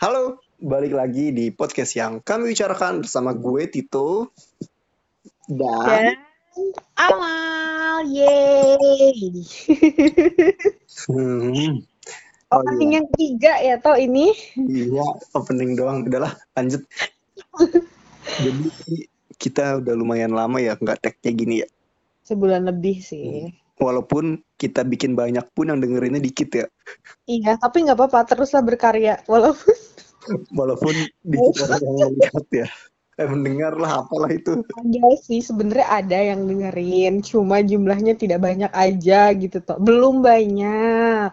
Halo, 0.00 0.40
balik 0.56 0.96
lagi 0.96 1.28
di 1.28 1.52
podcast 1.52 1.92
yang 1.92 2.24
kami 2.24 2.56
bicarakan 2.56 3.04
bersama 3.04 3.36
gue 3.36 3.68
Tito 3.68 4.32
dan 5.44 6.16
Dan 6.16 6.16
Amal, 6.96 8.08
yeay. 8.08 9.44
hmm, 11.04 11.84
oh 12.48 12.64
Opening 12.64 12.88
iya, 12.88 12.96
yang 12.96 13.06
ketiga 13.12 13.52
ya 13.60 13.76
toh 13.76 14.00
ini. 14.00 14.32
iya 14.56 15.04
opening 15.36 15.76
doang, 15.76 16.08
udahlah 16.08 16.32
lanjut. 16.56 16.80
Jadi 18.40 18.72
kita 19.36 19.84
udah 19.84 19.92
lumayan 20.00 20.32
lama 20.32 20.64
ya 20.64 20.80
nggak 20.80 20.96
tag-nya 20.96 21.32
gini 21.36 21.54
ya. 21.60 21.68
Sebulan 22.24 22.64
lebih 22.64 23.04
Hmm. 23.04 23.52
Walaupun 23.80 24.44
kita 24.60 24.84
bikin 24.84 25.16
banyak 25.16 25.48
pun 25.56 25.72
yang 25.72 25.80
dengerinnya 25.80 26.20
dikit 26.20 26.52
ya. 26.52 26.66
Iya, 27.24 27.56
tapi 27.56 27.88
nggak 27.88 27.96
apa-apa, 27.96 28.28
teruslah 28.28 28.60
berkarya. 28.60 29.24
Walaupun 29.24 29.74
Walaupun 30.58 30.94
dikit 31.24 31.64
orang 31.64 31.82
yang 31.96 32.12
melihat 32.12 32.46
ya. 32.52 32.68
Eh 33.20 33.28
mendengar 33.28 33.76
lah 33.76 34.04
apalah 34.04 34.32
itu. 34.32 34.64
ada 34.64 35.08
sih, 35.20 35.44
sebenarnya 35.44 35.88
ada 35.88 36.18
yang 36.20 36.48
dengerin. 36.48 37.20
Cuma 37.20 37.60
jumlahnya 37.60 38.16
tidak 38.16 38.40
banyak 38.40 38.72
aja 38.72 39.32
gitu 39.36 39.60
toh. 39.60 39.76
Belum 39.76 40.24
banyak. 40.24 41.32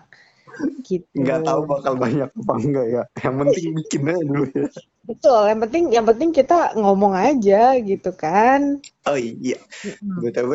Gitu. 0.84 1.08
Nggak 1.16 1.48
tahu 1.48 1.62
bakal 1.70 1.94
banyak 1.96 2.28
apa 2.28 2.54
enggak 2.60 2.88
ya. 2.92 3.04
Yang 3.24 3.36
penting 3.40 3.66
bikin 3.76 4.02
aja 4.10 4.24
dulu 4.24 4.46
ya. 4.52 4.68
Betul, 5.08 5.42
yang 5.48 5.60
penting 5.64 5.84
yang 5.96 6.06
penting 6.08 6.30
kita 6.36 6.76
ngomong 6.76 7.16
aja 7.16 7.80
gitu 7.80 8.12
kan. 8.12 8.84
Oh 9.08 9.16
iya. 9.16 9.56
BTW 9.96 10.52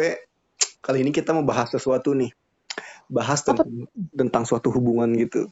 kali 0.82 1.06
ini 1.06 1.14
kita 1.14 1.30
mau 1.30 1.46
bahas 1.46 1.70
sesuatu 1.70 2.12
nih. 2.12 2.34
Bahas 3.06 3.46
Apa? 3.46 3.62
tentang 3.62 3.86
tentang 4.10 4.44
suatu 4.44 4.74
hubungan 4.74 5.08
gitu. 5.14 5.46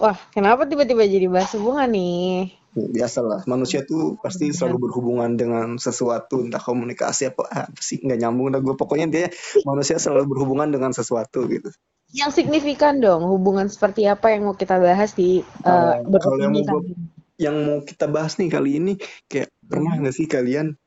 Wah, 0.00 0.16
kenapa 0.32 0.64
tiba-tiba 0.64 1.04
jadi 1.06 1.28
bahas 1.28 1.52
hubungan 1.54 1.86
nih? 1.92 2.56
Biasalah, 2.70 3.50
manusia 3.50 3.82
tuh 3.82 4.14
pasti 4.22 4.54
selalu 4.54 4.88
berhubungan 4.88 5.34
dengan 5.34 5.74
sesuatu, 5.74 6.46
entah 6.46 6.62
komunikasi 6.62 7.34
apa, 7.34 7.42
ah, 7.50 7.66
apa 7.66 7.80
sih 7.82 7.98
nggak 7.98 8.18
nyambung 8.22 8.54
dah 8.54 8.62
gue. 8.62 8.74
Pokoknya 8.78 9.06
dia 9.10 9.26
manusia 9.66 9.98
selalu 9.98 10.30
berhubungan 10.30 10.70
dengan 10.70 10.94
sesuatu 10.94 11.50
gitu. 11.50 11.68
Yang 12.14 12.42
signifikan 12.42 13.02
dong, 13.02 13.26
hubungan 13.26 13.66
seperti 13.66 14.06
apa 14.06 14.32
yang 14.32 14.46
mau 14.46 14.54
kita 14.54 14.78
bahas 14.78 15.12
di 15.18 15.42
uh, 15.66 15.98
Nah, 15.98 16.18
kalau 16.18 16.38
yang 16.38 16.52
mau 16.54 16.64
gua- 16.64 16.94
yang 17.36 17.56
mau 17.66 17.78
kita 17.82 18.06
bahas 18.06 18.38
nih 18.38 18.50
kali 18.50 18.70
ini, 18.78 18.92
kayak 19.26 19.50
pernah 19.66 19.98
nggak 20.00 20.14
sih 20.14 20.26
kalian 20.30 20.78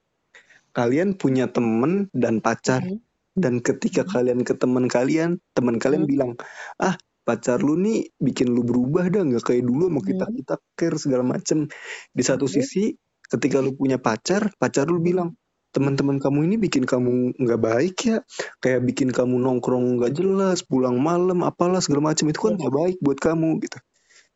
kalian 0.74 1.14
punya 1.14 1.46
temen 1.52 2.10
dan 2.16 2.42
pacar 2.42 2.82
Hmm. 2.82 3.00
Dan 3.38 3.60
ketika 3.64 4.04
kalian 4.08 4.46
ke 4.46 4.54
teman 4.58 4.86
kalian, 4.92 5.42
teman 5.58 5.78
kalian 5.82 6.04
Hmm. 6.04 6.10
bilang, 6.10 6.38
ah 6.82 6.96
pacar 7.24 7.64
lu 7.64 7.80
nih 7.80 8.12
bikin 8.20 8.52
lu 8.52 8.62
berubah 8.68 9.08
dah 9.10 9.24
nggak 9.24 9.44
kayak 9.48 9.64
dulu 9.66 9.88
mau 9.90 10.04
kita 10.04 10.28
Hmm. 10.28 10.36
kita 10.36 10.56
care 10.78 10.98
segala 11.00 11.24
macem. 11.26 11.68
Di 12.14 12.24
satu 12.26 12.46
Hmm. 12.46 12.52
sisi, 12.52 12.94
ketika 13.32 13.60
lu 13.64 13.74
punya 13.78 13.98
pacar, 14.02 14.52
pacar 14.60 14.86
lu 14.92 15.00
bilang, 15.02 15.34
teman-teman 15.74 16.22
kamu 16.22 16.40
ini 16.54 16.56
bikin 16.62 16.86
kamu 16.86 17.34
nggak 17.40 17.62
baik 17.62 17.96
ya, 18.06 18.18
kayak 18.62 18.82
bikin 18.86 19.10
kamu 19.10 19.42
nongkrong 19.42 19.98
nggak 20.02 20.14
jelas, 20.18 20.62
pulang 20.66 21.00
malam, 21.02 21.42
apalah 21.48 21.82
segala 21.82 22.14
macem 22.14 22.30
itu 22.30 22.40
kan 22.50 22.54
Oke. 22.54 22.60
nggak 22.60 22.74
baik 22.74 22.98
buat 23.02 23.18
kamu 23.22 23.50
gitu. 23.66 23.78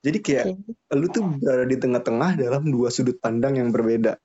Jadi 0.05 0.17
kayak 0.23 0.47
Oke. 0.47 0.77
lu 0.95 1.07
tuh 1.11 1.23
berada 1.41 1.65
di 1.67 1.77
tengah-tengah 1.79 2.31
dalam 2.39 2.63
dua 2.71 2.89
sudut 2.93 3.17
pandang 3.19 3.59
yang 3.59 3.69
berbeda. 3.75 4.17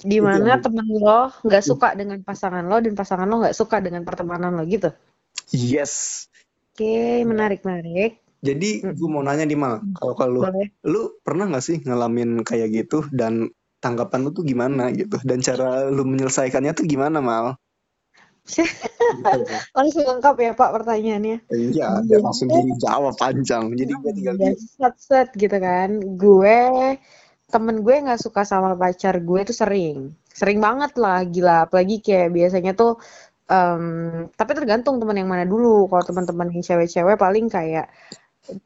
Di 0.00 0.18
mana 0.18 0.56
yang 0.56 0.64
temen 0.64 0.86
lo 0.88 1.28
nggak 1.44 1.64
suka 1.64 1.92
dengan 1.92 2.18
pasangan 2.24 2.64
lo 2.64 2.80
dan 2.80 2.94
pasangan 2.96 3.28
lo 3.28 3.44
nggak 3.44 3.56
suka 3.56 3.80
dengan 3.84 4.02
pertemanan 4.04 4.56
lo 4.56 4.64
gitu. 4.64 4.88
yes. 5.52 6.26
Oke, 6.72 7.26
menarik 7.28 7.60
menarik. 7.60 8.22
Jadi 8.40 8.80
Hmm. 8.80 8.96
gue 8.96 9.08
mau 9.12 9.20
nanya 9.20 9.44
nih 9.44 9.58
mal, 9.58 9.84
kalau 9.92 10.14
kalau 10.16 10.40
Boleh. 10.48 10.72
lu 10.88 11.12
pernah 11.20 11.44
nggak 11.44 11.60
sih 11.60 11.76
ngalamin 11.84 12.40
kayak 12.40 12.72
gitu 12.72 13.04
dan 13.12 13.52
tanggapan 13.84 14.24
lu 14.24 14.32
tuh 14.32 14.44
gimana 14.48 14.88
gitu 14.92 15.20
dan 15.20 15.44
cara 15.44 15.92
lu 15.92 16.08
menyelesaikannya 16.08 16.72
tuh 16.72 16.88
gimana 16.88 17.20
mal? 17.20 17.60
Gitu. 18.48 18.64
Langsung 19.76 20.04
lengkap 20.08 20.36
ya 20.40 20.52
Pak 20.56 20.70
pertanyaannya. 20.80 21.36
Iya, 21.52 21.88
dia 22.08 22.18
langsung 22.24 22.48
dijawab 22.48 23.14
panjang. 23.20 23.76
Jadi 23.76 23.92
gue 23.92 24.12
tinggal 24.16 24.34
diam. 24.40 24.56
set 24.56 24.94
set 24.96 25.28
gitu 25.36 25.56
kan. 25.60 26.00
Gue 26.16 26.96
temen 27.54 27.76
gue 27.86 27.94
nggak 28.04 28.20
suka 28.24 28.42
sama 28.46 28.70
pacar 28.82 29.14
gue 29.28 29.40
tuh 29.48 29.56
sering, 29.62 29.96
sering 30.40 30.58
banget 30.66 30.92
lah 31.02 31.18
gila. 31.34 31.66
Apalagi 31.66 31.94
kayak 32.06 32.28
biasanya 32.36 32.72
tuh 32.80 32.90
em, 33.50 33.84
tapi 34.38 34.52
tergantung 34.58 34.96
teman 35.02 35.16
yang 35.20 35.30
mana 35.32 35.44
dulu. 35.52 35.86
Kalau 35.90 36.04
teman-teman 36.08 36.48
yang 36.54 36.62
cewek-cewek 36.68 37.16
paling 37.24 37.46
kayak 37.52 37.86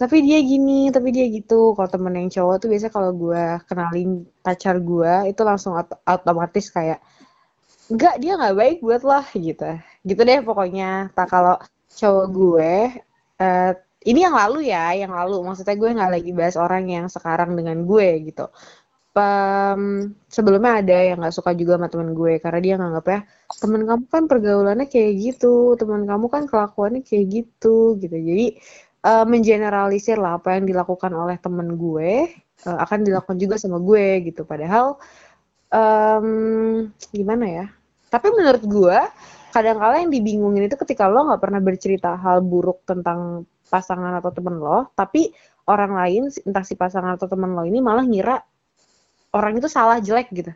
tapi 0.00 0.17
dia 0.27 0.39
gini, 0.43 0.89
tapi 0.95 1.09
dia 1.17 1.27
gitu. 1.28 1.75
Kalau 1.77 1.91
temen 1.95 2.15
yang 2.21 2.28
cowok 2.34 2.56
tuh 2.62 2.69
biasa 2.72 2.89
kalau 2.97 3.11
gue 3.22 3.43
kenalin 3.69 4.11
pacar 4.45 4.77
gue 4.81 5.12
itu 5.31 5.43
langsung 5.47 5.72
ot- 5.81 6.01
otomatis 6.09 6.66
kayak 6.77 7.01
enggak 7.93 8.15
dia 8.22 8.33
nggak 8.39 8.56
baik 8.61 8.77
buat 8.87 9.03
lah 9.11 9.25
gitu. 9.47 9.65
Gitu 10.09 10.21
deh 10.28 10.41
pokoknya. 10.49 11.12
Tak 11.16 11.27
kalau 11.33 11.55
cowok 11.99 12.27
gue 12.39 12.72
eh 13.45 13.71
ini 14.04 14.19
yang 14.26 14.37
lalu 14.37 14.69
ya, 14.72 14.92
yang 14.97 15.12
lalu. 15.12 15.41
Maksudnya 15.47 15.76
gue 15.81 15.91
nggak 15.97 16.10
lagi 16.15 16.31
bahas 16.37 16.56
orang 16.60 16.84
yang 16.88 17.06
sekarang 17.09 17.56
dengan 17.59 17.76
gue 17.88 18.09
gitu. 18.28 18.47
Pem, 19.15 20.10
sebelumnya 20.26 20.82
ada 20.82 20.97
yang 21.09 21.19
nggak 21.22 21.34
suka 21.38 21.54
juga 21.54 21.78
sama 21.78 21.87
temen 21.87 22.10
gue 22.19 22.42
karena 22.42 22.59
dia 22.59 22.75
nganggap 22.75 23.06
ya 23.15 23.20
temen 23.62 23.82
kamu 23.87 24.04
kan 24.10 24.22
pergaulannya 24.26 24.87
kayak 24.91 25.12
gitu, 25.22 25.78
temen 25.78 26.03
kamu 26.10 26.26
kan 26.34 26.42
kelakuannya 26.50 27.00
kayak 27.06 27.25
gitu 27.31 27.94
gitu. 28.03 28.16
Jadi 28.19 28.47
eh, 29.06 29.25
mengeneralisir 29.31 30.19
lah 30.19 30.42
apa 30.42 30.59
yang 30.59 30.66
dilakukan 30.66 31.12
oleh 31.15 31.36
temen 31.38 31.78
gue 31.78 32.10
eh, 32.66 32.78
akan 32.84 32.98
dilakukan 33.06 33.38
juga 33.38 33.54
sama 33.62 33.78
gue 33.78 34.26
gitu. 34.34 34.42
Padahal 34.42 34.98
em, 35.71 36.26
gimana 37.15 37.44
ya? 37.47 37.66
Tapi 38.10 38.26
menurut 38.34 38.62
gue 38.66 38.98
kadang-kala 39.54 40.03
yang 40.03 40.10
dibingungin 40.10 40.66
itu 40.66 40.75
ketika 40.75 41.06
lo 41.06 41.31
nggak 41.31 41.38
pernah 41.38 41.62
bercerita 41.62 42.19
hal 42.19 42.42
buruk 42.42 42.82
tentang 42.82 43.47
pasangan 43.70 44.19
atau 44.19 44.34
temen 44.34 44.59
lo, 44.59 44.91
tapi 44.98 45.31
orang 45.70 45.94
lain 45.94 46.22
entah 46.42 46.66
si 46.66 46.75
pasangan 46.75 47.15
atau 47.15 47.31
temen 47.31 47.54
lo 47.54 47.62
ini 47.62 47.78
malah 47.78 48.03
ngira 48.03 48.42
orang 49.31 49.62
itu 49.62 49.70
salah 49.70 50.03
jelek 50.03 50.34
gitu. 50.34 50.50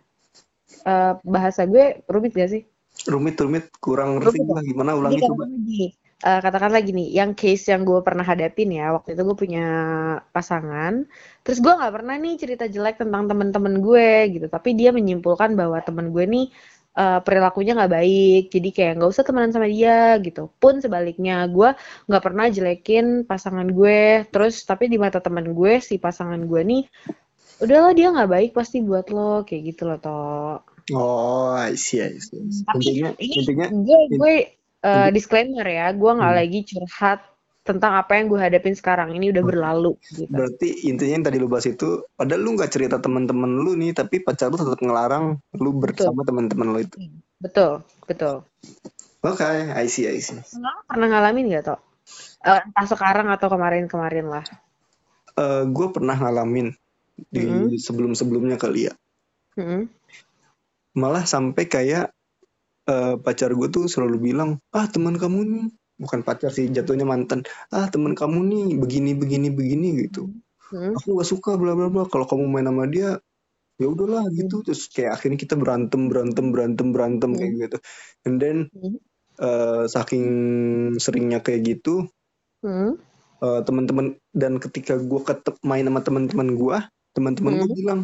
Eh, 0.85 1.13
bahasa 1.23 1.65
gue 1.65 2.03
rumit 2.11 2.35
gak 2.35 2.51
sih? 2.53 2.63
Rumit-rumit, 3.07 3.71
kurang 3.79 4.19
ngerti 4.19 4.43
Rumit 4.43 4.59
ya? 4.59 4.75
gimana 4.75 4.91
ulangi 4.99 5.23
coba. 5.23 5.47
katakanlah 5.47 5.51
gini, 5.55 5.87
eh, 6.19 6.41
katakanlah 6.43 6.83
gini, 6.83 7.05
yang 7.15 7.31
case 7.39 7.65
yang 7.71 7.83
gue 7.87 8.01
pernah 8.03 8.27
hadapin 8.27 8.75
ya, 8.75 8.91
waktu 8.91 9.15
itu 9.15 9.23
gue 9.23 9.37
punya 9.39 9.67
pasangan, 10.35 11.07
terus 11.47 11.63
gue 11.63 11.73
nggak 11.73 11.95
pernah 11.95 12.15
nih 12.19 12.35
cerita 12.37 12.65
jelek 12.67 12.99
tentang 12.99 13.31
temen-temen 13.31 13.79
gue 13.79 14.11
gitu, 14.35 14.47
tapi 14.51 14.75
dia 14.75 14.91
menyimpulkan 14.91 15.55
bahwa 15.55 15.79
temen 15.79 16.11
gue 16.11 16.27
nih 16.27 16.47
eh, 16.99 17.21
perilakunya 17.23 17.79
nggak 17.79 17.93
baik, 17.95 18.43
jadi 18.51 18.69
kayak 18.75 18.93
nggak 18.99 19.11
usah 19.15 19.23
temenan 19.23 19.55
sama 19.55 19.71
dia 19.71 20.19
gitu. 20.19 20.51
Pun 20.59 20.83
sebaliknya, 20.83 21.47
gue 21.47 21.71
nggak 22.11 22.25
pernah 22.27 22.47
jelekin 22.51 23.23
pasangan 23.23 23.71
gue, 23.71 24.27
terus 24.35 24.67
tapi 24.67 24.91
di 24.91 24.99
mata 24.99 25.23
temen 25.23 25.55
gue 25.55 25.79
si 25.79 26.03
pasangan 26.03 26.43
gue 26.43 26.61
nih, 26.67 26.83
udahlah 27.63 27.93
dia 27.95 28.11
nggak 28.11 28.31
baik 28.35 28.51
pasti 28.51 28.83
buat 28.83 29.07
lo, 29.15 29.47
kayak 29.47 29.63
gitu 29.75 29.83
loh 29.87 29.99
toh. 30.03 30.55
Oh, 30.89 31.53
I 31.53 31.77
see, 31.77 32.01
I 32.01 32.17
see. 32.19 32.41
I 32.41 32.51
see. 32.51 32.65
Tapi 32.65 32.83
Intinya, 32.83 33.11
ini 33.21 33.35
intinya, 33.45 33.67
gue 33.71 34.01
gue 34.19 34.35
uh, 34.83 35.09
disclaimer 35.13 35.67
ya, 35.69 35.93
gue 35.93 36.11
nggak 36.17 36.33
hmm. 36.33 36.41
lagi 36.43 36.61
curhat 36.65 37.21
tentang 37.69 37.93
apa 38.01 38.13
yang 38.17 38.27
gue 38.33 38.41
hadapin 38.41 38.75
sekarang. 38.81 39.09
Ini 39.17 39.27
udah 39.33 39.45
berlalu 39.45 39.93
gitu. 40.17 40.33
berarti 40.35 40.69
intinya 40.89 41.13
yang 41.21 41.25
tadi 41.27 41.37
lu 41.43 41.49
bahas 41.53 41.67
itu, 41.69 41.89
padahal 42.19 42.41
lu 42.45 42.51
nggak 42.57 42.71
cerita 42.73 42.97
teman-teman 43.05 43.51
lu 43.65 43.73
nih, 43.81 43.93
tapi 43.97 44.21
pacar 44.25 44.49
lu 44.53 44.57
tetap 44.61 44.81
ngelarang 44.81 45.25
lu 45.63 45.71
bersama 45.77 46.21
teman-teman 46.29 46.69
lu 46.73 46.79
itu. 46.85 46.97
betul, 47.45 47.85
betul. 48.09 48.37
Oke, 49.23 49.51
I 49.75 49.87
see, 49.91 50.07
I 50.07 50.21
see. 50.23 50.39
Lo 50.63 50.71
pernah 50.89 51.07
ngalamin 51.11 51.51
gak 51.55 51.65
toh? 51.69 51.81
Eh, 52.49 52.61
entah 52.67 52.87
sekarang 52.93 53.27
atau 53.35 53.49
kemarin-kemarin 53.53 54.27
lah. 54.31 54.45
Eh, 55.39 55.63
gue 55.71 55.87
pernah 55.95 56.17
ngalamin 56.19 56.69
di 57.35 57.47
Mm-mm, 57.47 57.79
sebelum-sebelumnya 57.79 58.57
kali 58.59 58.91
ya. 58.91 58.93
mm-mm, 59.57 59.89
Malah 60.99 61.25
sampai 61.25 61.65
kayak 61.75 62.07
eh, 62.93 63.15
pacar 63.25 63.51
gue 63.59 63.69
tuh 63.71 63.85
selalu 63.87 64.33
bilang, 64.33 64.51
ah 64.75 64.87
teman 64.91 65.15
kamu 65.23 65.41
nih, 65.53 65.67
bukan 66.03 66.21
pacar 66.27 66.51
sih, 66.57 66.67
jatuhnya 66.77 67.07
mantan. 67.13 67.41
Ah 67.75 67.87
teman 67.93 68.15
kamu 68.21 68.39
nih 68.53 68.65
begini 68.83 69.11
begini 69.19 69.49
begini 69.53 69.89
gitu. 70.07 70.31
mm-mm, 70.73 70.95
Aku 70.97 71.19
gak 71.19 71.29
suka 71.33 71.51
bla 71.61 71.73
bla 71.79 71.89
bla. 71.93 72.05
Kalau 72.13 72.27
kamu 72.31 72.45
main 72.51 72.67
sama 72.71 72.85
dia, 72.91 73.19
ya 73.81 73.87
udahlah 73.93 74.25
gitu. 74.39 74.63
Terus 74.67 74.89
kayak 74.95 75.19
akhirnya 75.21 75.39
kita 75.45 75.55
berantem 75.59 76.03
berantem 76.11 76.47
berantem 76.55 76.87
berantem 76.95 77.31
kayak 77.39 77.53
mm-mm, 77.53 77.63
gitu. 77.69 77.79
And 78.27 78.37
then 78.43 78.57
mm-mm, 78.75 78.95
eh, 79.41 79.85
saking 79.91 80.27
seringnya 81.03 81.41
kayak 81.47 81.63
gitu, 81.77 82.09
mm-mm, 82.63 82.99
eh, 83.45 83.61
teman-teman 83.67 84.07
dan 84.35 84.53
ketika 84.63 84.99
gue 84.99 85.21
main 85.67 85.85
sama 85.87 86.01
teman-teman 86.07 86.49
gue, 86.55 86.79
teman-teman 87.15 87.55
gue 87.61 87.69
mm-mm. 87.69 87.79
bilang 87.79 88.01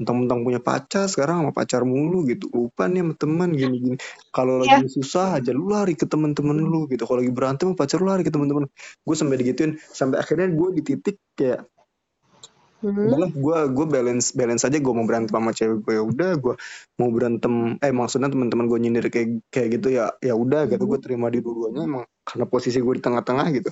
mentang-mentang 0.00 0.40
punya 0.40 0.60
pacar 0.64 1.04
sekarang 1.12 1.44
sama 1.44 1.52
pacar 1.52 1.84
mulu 1.84 2.24
gitu. 2.24 2.48
Lupa 2.48 2.88
nih 2.88 3.04
sama 3.04 3.14
teman 3.20 3.52
gini-gini. 3.52 4.00
Kalau 4.32 4.64
Iya. 4.64 4.80
lagi 4.80 4.88
susah 4.88 5.36
aja 5.36 5.52
lu 5.52 5.68
lari 5.68 5.92
ke 5.92 6.08
teman-teman 6.08 6.56
lu 6.56 6.88
gitu. 6.88 7.04
Kalau 7.04 7.20
lagi 7.20 7.28
berantem 7.28 7.68
sama 7.68 7.76
pacar 7.76 8.00
lu 8.00 8.08
lari 8.08 8.24
ke 8.24 8.32
teman-teman. 8.32 8.64
Gue 9.04 9.14
sampai 9.14 9.36
digituin. 9.36 9.76
Sampai 9.92 10.24
akhirnya 10.24 10.48
gue 10.48 10.68
di 10.80 10.82
titik 10.82 11.20
kayak 11.36 11.68
Hmm. 12.80 13.12
gue 13.28 13.58
gue 13.76 13.86
balance 13.92 14.32
balance 14.32 14.64
aja. 14.64 14.80
Gue 14.80 14.94
mau 14.96 15.04
berantem 15.04 15.36
sama 15.36 15.52
cewek 15.52 15.84
gue 15.84 15.94
ya 16.00 16.02
udah. 16.02 16.32
Gue 16.40 16.54
mau 16.96 17.12
berantem 17.12 17.76
eh 17.76 17.92
maksudnya 17.92 18.32
teman-teman 18.32 18.72
gue 18.72 18.78
nyindir 18.80 19.04
kayak 19.12 19.44
kayak 19.52 19.68
gitu 19.76 20.00
ya 20.00 20.16
ya 20.24 20.32
udah 20.32 20.64
gitu. 20.64 20.88
Gue 20.88 20.96
terima 20.96 21.28
di 21.28 21.44
dua-duanya 21.44 21.84
emang 21.84 22.04
karena 22.24 22.48
posisi 22.48 22.80
gue 22.80 22.94
di 22.96 23.04
tengah-tengah 23.04 23.46
gitu. 23.52 23.70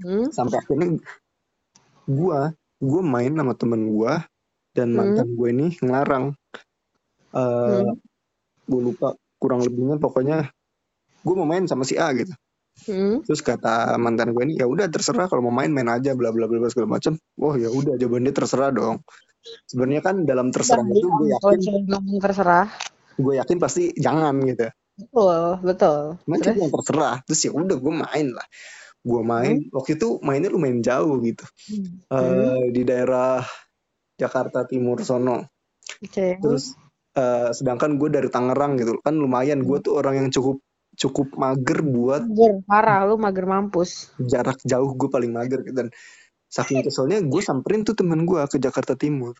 Hmm. 0.00 0.32
sampai 0.32 0.56
akhirnya 0.64 0.96
gue 2.08 2.40
gue 2.80 3.02
main 3.04 3.32
sama 3.36 3.52
temen 3.52 3.92
gue 3.92 4.12
dan 4.70 4.88
Hmm. 4.90 4.96
mantan 4.96 5.28
gue 5.30 5.48
ini 5.50 5.66
ngelarang 5.76 6.24
eh 7.30 7.82
Hmm. 7.82 7.94
gue 8.64 8.80
lupa 8.82 9.12
kurang 9.36 9.62
lebihnya 9.62 9.96
pokoknya 9.96 10.50
gue 11.20 11.34
mau 11.34 11.44
main 11.44 11.64
sama 11.64 11.82
si 11.82 11.94
A 11.94 12.10
gitu 12.12 12.32
Hmm. 12.80 13.20
terus 13.20 13.40
kata 13.40 13.94
mantan 13.96 14.32
gue 14.32 14.42
ini 14.42 14.54
ya 14.56 14.64
udah 14.64 14.88
terserah 14.88 15.26
kalau 15.26 15.44
mau 15.44 15.52
main 15.52 15.68
main 15.68 15.86
aja 15.86 16.14
bla 16.14 16.30
bla 16.30 16.46
bla 16.46 16.64
segala 16.66 16.96
macem 16.96 17.18
oh 17.36 17.52
ya 17.52 17.68
udah 17.68 17.94
jawaban 17.94 18.24
dia 18.24 18.32
terserah 18.32 18.70
dong 18.70 19.04
sebenarnya 19.66 20.00
kan 20.00 20.24
dalam 20.24 20.48
terserah 20.48 20.80
itu 20.84 21.04
gue 21.04 21.28
yakin 21.28 21.58
ngomong 21.86 22.18
terserah. 22.18 22.66
gue 23.16 23.34
yakin 23.36 23.56
pasti 23.58 23.92
jangan 23.94 24.32
gitu 24.44 24.68
Betul, 25.00 25.64
betul. 25.64 26.00
Terus? 26.40 26.56
yang 26.56 26.72
terserah 26.72 27.14
terus 27.24 27.40
ya 27.40 27.50
udah 27.52 27.76
gue 27.76 27.94
main 27.94 28.26
lah 28.32 28.46
gue 29.00 29.20
main 29.24 29.56
waktu 29.72 29.96
itu 29.96 30.20
mainnya 30.20 30.48
lumayan 30.48 30.80
jauh 30.80 31.20
gitu 31.20 31.44
Hmm. 31.68 32.00
Eh, 32.16 32.64
di 32.70 32.82
daerah 32.84 33.40
Jakarta 34.20 34.68
Timur 34.68 35.00
sono 35.00 35.48
Oke. 36.04 36.36
terus 36.36 36.76
eh, 37.16 37.50
sedangkan 37.56 37.96
gue 37.96 38.12
dari 38.12 38.28
Tangerang 38.28 38.76
gitu 38.76 39.00
kan 39.00 39.16
lumayan 39.16 39.64
gue 39.64 39.80
tuh 39.80 39.96
orang 39.96 40.20
yang 40.20 40.28
cukup 40.28 40.60
cukup 41.00 41.32
mager 41.40 41.80
buat 41.80 42.28
Mager, 42.28 42.60
parah 42.68 43.08
lu 43.08 43.16
mager 43.16 43.46
mampus. 43.48 44.12
jarak 44.20 44.60
jauh 44.66 44.92
gue 44.92 45.08
paling 45.08 45.32
mager 45.32 45.64
gitu. 45.64 45.72
dan 45.72 45.88
saking 46.50 46.84
keselnya 46.84 47.22
gue 47.24 47.40
samperin 47.40 47.86
tuh 47.86 47.96
temen 47.96 48.26
gue 48.28 48.42
ke 48.50 48.60
Jakarta 48.60 48.98
Timur 48.98 49.38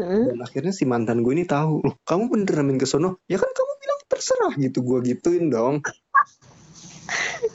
Heeh. 0.00 0.34
dan 0.34 0.38
akhirnya 0.42 0.72
si 0.74 0.88
mantan 0.88 1.22
gue 1.22 1.32
ini 1.36 1.44
tahu 1.46 1.84
loh 1.84 1.94
kamu 2.02 2.32
beneran 2.32 2.64
main 2.66 2.80
ke 2.80 2.88
sono 2.88 3.20
ya 3.30 3.38
kan 3.38 3.48
kamu 3.48 3.72
bilang 3.80 4.00
terserah 4.08 4.52
gitu 4.58 4.78
gue 4.82 4.98
gituin 5.14 5.46
dong 5.52 5.84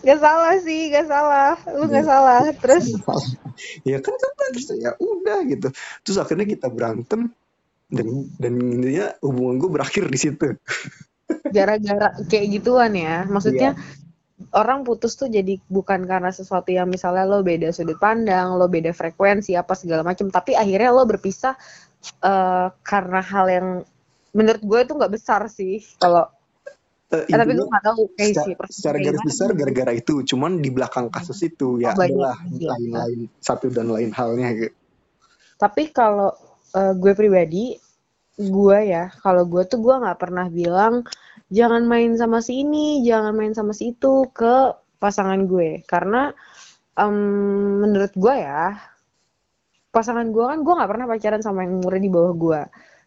Gak 0.01 0.19
salah 0.19 0.56
sih, 0.63 0.89
gak 0.89 1.07
salah. 1.07 1.53
Lu 1.75 1.86
Iya. 1.88 1.94
gak 2.00 2.06
salah. 2.07 2.39
Terus 2.57 2.86
ya 3.86 3.98
kan 4.01 4.13
kamu 4.15 4.33
bilang 4.33 4.51
terserah 4.57 4.80
ya 4.80 4.92
udah 4.98 5.39
gitu 5.45 5.68
terus 6.01 6.18
akhirnya 6.18 6.48
kita 6.50 6.68
berantem 6.71 7.30
dan 7.92 8.07
dan 8.39 8.53
intinya 8.57 9.13
hubungan 9.21 9.59
gue 9.62 9.69
berakhir 9.69 10.07
di 10.09 10.18
situ 10.18 10.57
gara-gara 11.51 12.15
kayak 12.27 12.48
gituan 12.59 12.92
ya. 12.95 13.24
Maksudnya 13.27 13.75
Iya. 13.75 14.50
orang 14.57 14.81
putus 14.83 15.13
tuh 15.15 15.30
jadi 15.30 15.62
bukan 15.69 16.04
karena 16.09 16.33
sesuatu 16.33 16.74
yang 16.74 16.89
misalnya 16.89 17.24
lo 17.30 17.45
beda 17.45 17.69
sudut 17.71 17.95
pandang, 18.01 18.57
lo 18.57 18.65
beda 18.68 18.92
frekuensi 18.92 19.54
apa 19.54 19.77
segala 19.77 20.01
macam, 20.01 20.27
tapi 20.33 20.57
akhirnya 20.57 20.89
lo 20.92 21.06
berpisah 21.06 21.54
eh, 22.24 22.68
karena 22.81 23.21
hal 23.21 23.45
yang 23.47 23.68
menurut 24.33 24.63
gue 24.63 24.80
itu 24.81 24.94
nggak 24.97 25.13
besar 25.13 25.45
sih. 25.51 25.83
Kalau 26.01 26.25
Eh, 27.11 27.27
tapi 27.27 27.59
gue 27.59 27.67
nggak 27.67 27.83
tahu 27.83 28.01
kayak 28.15 28.31
secara, 28.31 28.47
sih 28.47 28.75
secara 28.79 28.97
garis 29.03 29.23
besar 29.27 29.49
gara-gara 29.51 29.91
itu 29.91 30.23
cuman 30.23 30.63
di 30.63 30.71
belakang 30.71 31.11
kasus 31.11 31.43
itu 31.43 31.75
ya 31.83 31.91
Oh, 31.91 31.99
adalah 31.99 32.39
lagi 32.39 32.63
ya. 32.63 32.71
lain-lain 32.71 33.19
satu 33.43 33.67
dan 33.67 33.91
lain 33.91 34.15
halnya 34.15 34.47
gitu. 34.55 34.71
Tapi 35.59 35.91
kalau 35.91 36.31
eh, 36.71 36.93
gue 36.95 37.11
pribadi, 37.11 37.75
gue 38.39 38.77
ya, 38.87 39.11
kalau 39.19 39.43
gue 39.43 39.67
tuh 39.67 39.83
gue 39.83 39.91
nggak 39.91 40.19
pernah 40.23 40.47
bilang 40.47 41.03
jangan 41.51 41.83
main 41.83 42.15
sama 42.15 42.39
si 42.39 42.63
ini, 42.63 43.03
jangan 43.03 43.35
main 43.35 43.51
sama 43.51 43.75
si 43.75 43.91
itu 43.91 44.31
ke 44.31 44.71
pasangan 45.03 45.43
gue, 45.51 45.83
karena 45.83 46.31
em, 46.95 47.15
menurut 47.83 48.15
gue 48.15 48.35
ya, 48.39 48.79
pasangan 49.91 50.31
gue 50.31 50.45
kan 50.47 50.63
gue 50.63 50.73
nggak 50.79 50.91
pernah 50.95 51.05
pacaran 51.11 51.43
sama 51.43 51.67
yang 51.67 51.83
umurnya 51.83 52.01
di 52.07 52.11
bawah 52.11 52.33
gue, 52.39 52.61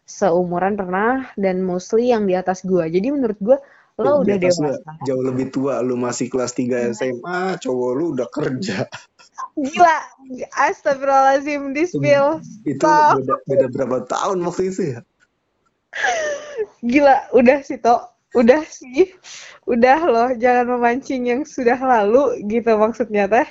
seumuran 0.05 0.77
pernah 0.77 1.25
dan 1.33 1.65
mostly 1.65 2.13
yang 2.13 2.29
di 2.29 2.37
atas 2.37 2.61
gue. 2.61 2.85
Jadi 2.85 3.07
menurut 3.09 3.39
gue 3.41 3.57
lo 3.95 4.21
udah 4.27 4.35
dewasa. 4.35 4.75
jauh 5.07 5.23
lebih 5.23 5.47
tua 5.55 5.79
lu 5.79 5.95
masih 5.95 6.27
kelas 6.27 6.51
3 6.51 6.91
SMA 6.91 7.55
cowok 7.63 7.91
lu 7.95 8.05
udah 8.15 8.27
kerja 8.27 8.87
Gila, 9.55 9.97
astagfirullahaladzim, 10.51 11.71
di 11.71 11.87
spill. 11.87 12.43
itu 12.67 12.75
Stop. 12.83 13.23
beda, 13.23 13.35
beda 13.47 13.65
berapa 13.71 13.97
tahun 14.03 14.43
waktu 14.43 14.67
itu 14.71 14.81
ya 14.95 14.99
Gila, 16.83 17.31
udah 17.31 17.63
sih, 17.63 17.79
Tok. 17.79 18.03
Udah 18.35 18.67
sih. 18.67 19.15
Udah 19.63 19.99
loh, 20.03 20.29
jangan 20.35 20.75
memancing 20.75 21.23
yang 21.23 21.41
sudah 21.47 21.79
lalu 21.79 22.43
gitu 22.51 22.75
maksudnya 22.75 23.31
teh. 23.31 23.47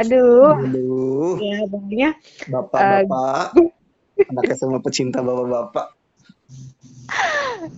Aduh. 0.00 0.56
Aduh, 0.56 1.36
Ya, 1.40 1.64
pokoknya 1.68 2.10
bapak-bapak, 2.48 3.56
anaknya 4.28 4.56
sama 4.56 4.80
pecinta 4.80 5.20
bapak-bapak. 5.20 5.95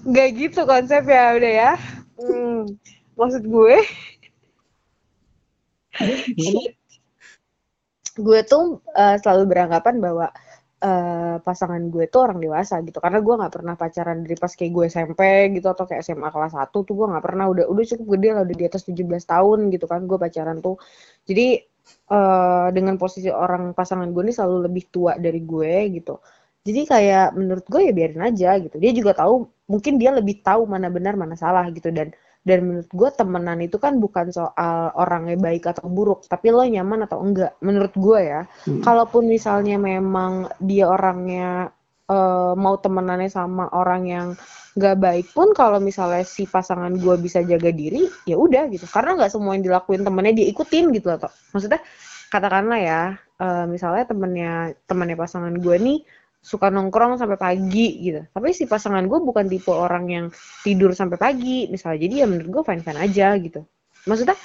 Nggak 0.08 0.28
gitu 0.40 0.60
konsep 0.70 1.02
ya, 1.06 1.24
udah 1.36 1.52
ya. 1.62 1.72
Hmm, 2.18 2.66
maksud 3.18 3.42
gue, 3.46 3.76
gue 8.18 8.40
tuh 8.50 8.62
eh, 8.98 9.16
selalu 9.22 9.42
beranggapan 9.50 9.94
bahwa 10.04 10.26
eh, 10.82 11.36
pasangan 11.46 11.82
gue 11.92 12.04
tuh 12.12 12.20
orang 12.26 12.38
dewasa 12.44 12.74
gitu. 12.86 12.98
Karena 13.04 13.18
gue 13.26 13.34
nggak 13.38 13.52
pernah 13.56 13.74
pacaran 13.78 14.18
dari 14.24 14.36
pas 14.38 14.52
kayak 14.58 14.72
gue 14.76 14.84
SMP 14.90 15.22
gitu 15.56 15.66
atau 15.74 15.84
kayak 15.88 16.02
SMA 16.06 16.28
kelas 16.34 16.54
1 16.58 16.78
tuh 16.86 16.94
gue 16.98 17.06
nggak 17.10 17.24
pernah 17.26 17.44
udah 17.52 17.64
udah 17.72 17.84
cukup 17.90 18.06
gede 18.18 18.28
lah 18.34 18.42
udah 18.46 18.56
di 18.60 18.64
atas 18.70 18.82
17 18.86 19.24
tahun 19.32 19.58
gitu 19.74 19.86
kan 19.90 20.00
gue 20.10 20.18
pacaran 20.24 20.58
tuh. 20.64 20.76
Jadi 21.28 21.46
eh, 22.12 22.66
dengan 22.76 22.94
posisi 23.00 23.28
orang 23.32 23.72
pasangan 23.78 24.08
gue 24.14 24.22
ini 24.26 24.34
selalu 24.34 24.56
lebih 24.70 24.84
tua 24.94 25.12
dari 25.18 25.40
gue 25.42 25.72
gitu. 25.96 26.14
Jadi 26.66 26.80
kayak 26.84 27.26
menurut 27.38 27.64
gue 27.72 27.80
ya 27.88 27.92
biarin 27.96 28.22
aja 28.28 28.50
gitu. 28.60 28.76
Dia 28.82 28.92
juga 28.92 29.12
tahu 29.16 29.34
mungkin 29.68 30.00
dia 30.00 30.10
lebih 30.16 30.40
tahu 30.42 30.64
mana 30.64 30.88
benar 30.88 31.14
mana 31.14 31.36
salah 31.36 31.68
gitu 31.70 31.92
dan 31.92 32.10
dan 32.46 32.64
menurut 32.64 32.88
gue 32.88 33.10
temenan 33.12 33.58
itu 33.60 33.76
kan 33.76 34.00
bukan 34.00 34.32
soal 34.32 34.88
orangnya 34.96 35.36
baik 35.36 35.68
atau 35.68 35.84
buruk, 35.90 36.24
tapi 36.32 36.48
lo 36.48 36.64
nyaman 36.64 37.04
atau 37.04 37.20
enggak. 37.20 37.52
Menurut 37.60 37.92
gue 37.92 38.20
ya, 38.24 38.40
Hmm. 38.64 38.80
kalaupun 38.80 39.28
misalnya 39.28 39.76
memang 39.76 40.48
dia 40.62 40.88
orangnya 40.88 41.68
eh, 42.08 42.52
mau 42.56 42.80
temenannya 42.80 43.28
sama 43.28 43.68
orang 43.76 44.02
yang 44.08 44.28
nggak 44.80 44.96
baik 44.96 45.26
pun, 45.36 45.52
kalau 45.52 45.76
misalnya 45.82 46.24
si 46.24 46.48
pasangan 46.48 46.96
gue 46.96 47.14
bisa 47.20 47.44
jaga 47.44 47.68
diri, 47.68 48.08
ya 48.24 48.40
udah 48.40 48.64
gitu. 48.72 48.88
Karena 48.88 49.18
nggak 49.20 49.28
semua 49.34 49.52
yang 49.52 49.68
dilakuin 49.68 50.00
temennya 50.06 50.32
dia 50.40 50.46
ikutin 50.48 50.88
gitu 50.96 51.12
loh. 51.12 51.28
Maksudnya 51.52 51.84
katakanlah 52.32 52.80
ya, 52.80 53.00
eh, 53.44 53.64
misalnya 53.68 54.04
temennya 54.08 54.52
temennya 54.88 55.16
pasangan 55.20 55.52
gue 55.60 55.76
nih 55.76 55.98
suka 56.48 56.72
nongkrong 56.72 57.20
sampai 57.20 57.36
pagi 57.36 58.08
gitu. 58.08 58.24
Tapi 58.32 58.56
si 58.56 58.64
pasangan 58.64 59.04
gue 59.04 59.20
bukan 59.20 59.44
tipe 59.52 59.68
orang 59.68 60.08
yang 60.08 60.26
tidur 60.64 60.96
sampai 60.96 61.20
pagi 61.20 61.68
misalnya. 61.68 62.08
Jadi 62.08 62.14
ya 62.24 62.26
menurut 62.26 62.48
gue 62.48 62.62
fine 62.64 62.80
fine 62.80 63.00
aja 63.04 63.36
gitu. 63.36 63.60
Maksudnya 64.08 64.36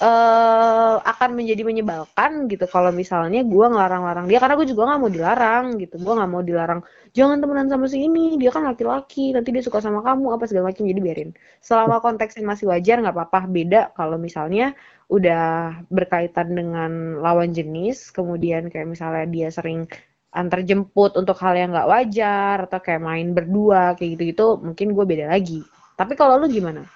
eh 0.00 0.96
akan 0.96 1.30
menjadi 1.36 1.60
menyebalkan 1.60 2.48
gitu 2.48 2.64
kalau 2.64 2.88
misalnya 2.88 3.44
gue 3.44 3.66
ngelarang-larang 3.68 4.24
dia 4.32 4.40
karena 4.40 4.56
gue 4.56 4.68
juga 4.68 4.88
nggak 4.92 5.00
mau 5.00 5.12
dilarang 5.12 5.64
gitu. 5.80 5.96
Gue 5.96 6.12
nggak 6.20 6.30
mau 6.30 6.42
dilarang 6.44 6.80
jangan 7.16 7.36
temenan 7.40 7.68
sama 7.72 7.88
si 7.88 8.04
ini 8.04 8.36
dia 8.36 8.52
kan 8.52 8.64
laki-laki 8.68 9.32
nanti 9.32 9.52
dia 9.56 9.64
suka 9.64 9.80
sama 9.80 10.04
kamu 10.04 10.36
apa 10.36 10.44
segala 10.48 10.68
macam 10.72 10.84
jadi 10.84 11.00
biarin. 11.00 11.30
Selama 11.64 12.04
konteksnya 12.04 12.44
masih 12.44 12.68
wajar 12.68 13.00
nggak 13.00 13.16
apa-apa. 13.16 13.40
Beda 13.48 13.80
kalau 13.96 14.20
misalnya 14.20 14.76
udah 15.10 15.74
berkaitan 15.90 16.54
dengan 16.54 17.18
lawan 17.18 17.50
jenis 17.50 18.14
kemudian 18.14 18.70
kayak 18.70 18.88
misalnya 18.88 19.26
dia 19.26 19.48
sering 19.50 19.90
antar 20.30 20.62
jemput 20.62 21.18
untuk 21.18 21.34
hal 21.42 21.58
yang 21.58 21.70
nggak 21.74 21.90
wajar 21.90 22.56
atau 22.70 22.78
kayak 22.78 23.02
main 23.02 23.34
berdua 23.34 23.98
kayak 23.98 24.14
gitu-gitu 24.18 24.62
mungkin 24.62 24.94
gue 24.94 25.04
beda 25.06 25.26
lagi 25.30 25.66
tapi 25.94 26.16
kalau 26.16 26.40
lu 26.40 26.48
gimana 26.48 26.88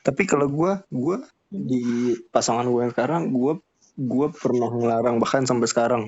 Tapi 0.00 0.24
kalau 0.24 0.48
gue, 0.48 0.80
gue 0.88 1.16
di 1.52 2.16
pasangan 2.32 2.64
gue 2.64 2.88
yang 2.88 2.92
sekarang, 2.96 3.28
gue 3.36 3.60
gue 4.00 4.26
pernah 4.32 4.72
ngelarang 4.72 5.20
bahkan 5.20 5.44
sampai 5.44 5.68
sekarang 5.68 6.02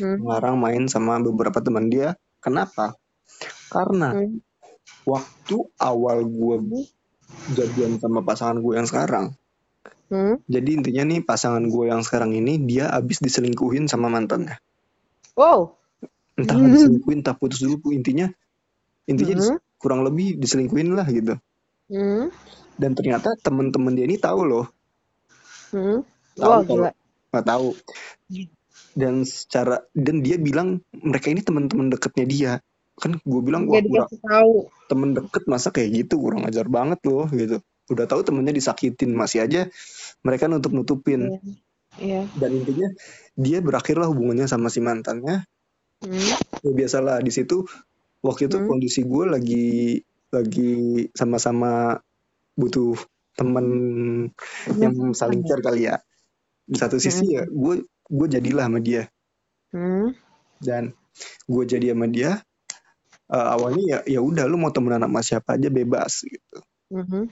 hmm. 0.00 0.24
ngelarang 0.24 0.56
main 0.56 0.88
sama 0.88 1.20
beberapa 1.20 1.60
teman 1.60 1.92
dia. 1.92 2.16
Kenapa? 2.40 2.96
Karena 3.68 4.16
Hmm. 4.16 4.40
waktu 5.04 5.56
awal 5.76 6.24
gue 6.24 6.80
jadian 7.52 8.00
sama 8.00 8.24
pasangan 8.24 8.56
gue 8.56 8.72
yang 8.72 8.88
sekarang, 8.88 9.36
Hmm. 10.08 10.40
jadi 10.48 10.70
intinya 10.80 11.04
nih 11.12 11.20
pasangan 11.20 11.64
gue 11.68 11.92
yang 11.92 12.00
sekarang 12.00 12.32
ini 12.32 12.56
dia 12.64 12.88
abis 12.88 13.20
diselingkuhin 13.20 13.84
sama 13.84 14.08
mantannya. 14.08 14.56
wow 15.36 15.76
Entah 16.36 16.54
nggak 16.56 16.70
diselingkuhin, 16.76 17.18
entah 17.24 17.36
putus 17.36 17.64
dulu. 17.64 17.92
Intinya 17.96 18.28
intinya 19.08 19.34
dis- 19.40 19.52
Hmm. 19.56 19.62
kurang 19.80 20.04
lebih 20.04 20.36
diselingkuhin 20.36 20.92
lah 20.92 21.06
gitu. 21.08 21.40
Hmm. 21.88 22.28
Dan 22.76 22.92
ternyata 22.92 23.32
temen-temen 23.40 23.96
dia 23.96 24.04
ini 24.04 24.20
tahu 24.20 24.40
loh, 24.44 24.66
Hmm. 25.72 26.04
tahu 26.36 26.60
gila 26.68 26.90
nggak 27.32 27.46
tahu. 27.46 27.68
Dan 28.96 29.24
secara 29.28 29.84
dan 29.92 30.24
dia 30.24 30.36
bilang 30.40 30.80
mereka 30.92 31.28
ini 31.32 31.40
teman-teman 31.40 31.92
deketnya 31.92 32.26
dia. 32.28 32.52
Kan 32.96 33.20
gue 33.20 33.40
bilang 33.44 33.68
wah 33.68 33.76
gak 33.76 34.08
kurang 34.08 34.08
tahu 34.24 34.52
temen 34.88 35.08
deket 35.12 35.44
masa 35.44 35.68
kayak 35.68 36.04
gitu 36.04 36.16
kurang 36.16 36.48
ajar 36.48 36.64
banget 36.68 37.00
loh 37.04 37.28
gitu. 37.28 37.60
Udah 37.92 38.08
tahu 38.08 38.24
temennya 38.24 38.56
disakitin 38.56 39.12
masih 39.12 39.44
aja 39.44 39.68
mereka 40.24 40.48
nutup 40.48 40.72
nutupin. 40.72 41.28
Iya. 41.28 41.40
iya 42.00 42.20
Dan 42.40 42.60
intinya 42.64 42.88
dia 43.36 43.60
berakhirlah 43.60 44.08
hubungannya 44.08 44.48
sama 44.48 44.72
si 44.72 44.80
mantannya 44.80 45.44
Hmm. 46.04 46.32
ya 46.60 46.70
biasalah 46.72 47.24
di 47.24 47.32
situ 47.32 47.64
waktu 48.20 48.48
itu 48.52 48.56
Hmm. 48.60 48.68
kondisi 48.68 49.00
gue 49.02 49.24
lagi 49.24 49.66
lagi 50.28 50.72
sama-sama 51.16 51.96
butuh 52.52 52.96
temen 53.36 53.66
yang 54.76 55.12
saling 55.12 55.44
care 55.44 55.62
kali 55.62 55.88
ya 55.88 55.96
di 56.66 56.76
satu 56.76 56.96
sisi 56.98 57.36
ya 57.36 57.44
gue 57.46 57.84
gue 57.86 58.26
jadilah 58.28 58.68
sama 58.68 58.80
dia 58.80 59.08
Hmm. 59.72 60.12
dan 60.60 60.92
gue 61.46 61.64
jadi 61.64 61.92
sama 61.92 62.06
dia 62.08 62.40
eh, 63.26 63.48
awalnya 63.56 63.82
ya 63.82 63.98
ya 64.06 64.20
udah 64.22 64.46
lu 64.46 64.56
mau 64.56 64.70
temenan 64.70 65.02
sama 65.04 65.20
siapa 65.20 65.58
aja 65.58 65.68
bebas 65.68 66.22
gitu 66.22 66.58
Mhm. 66.94 67.26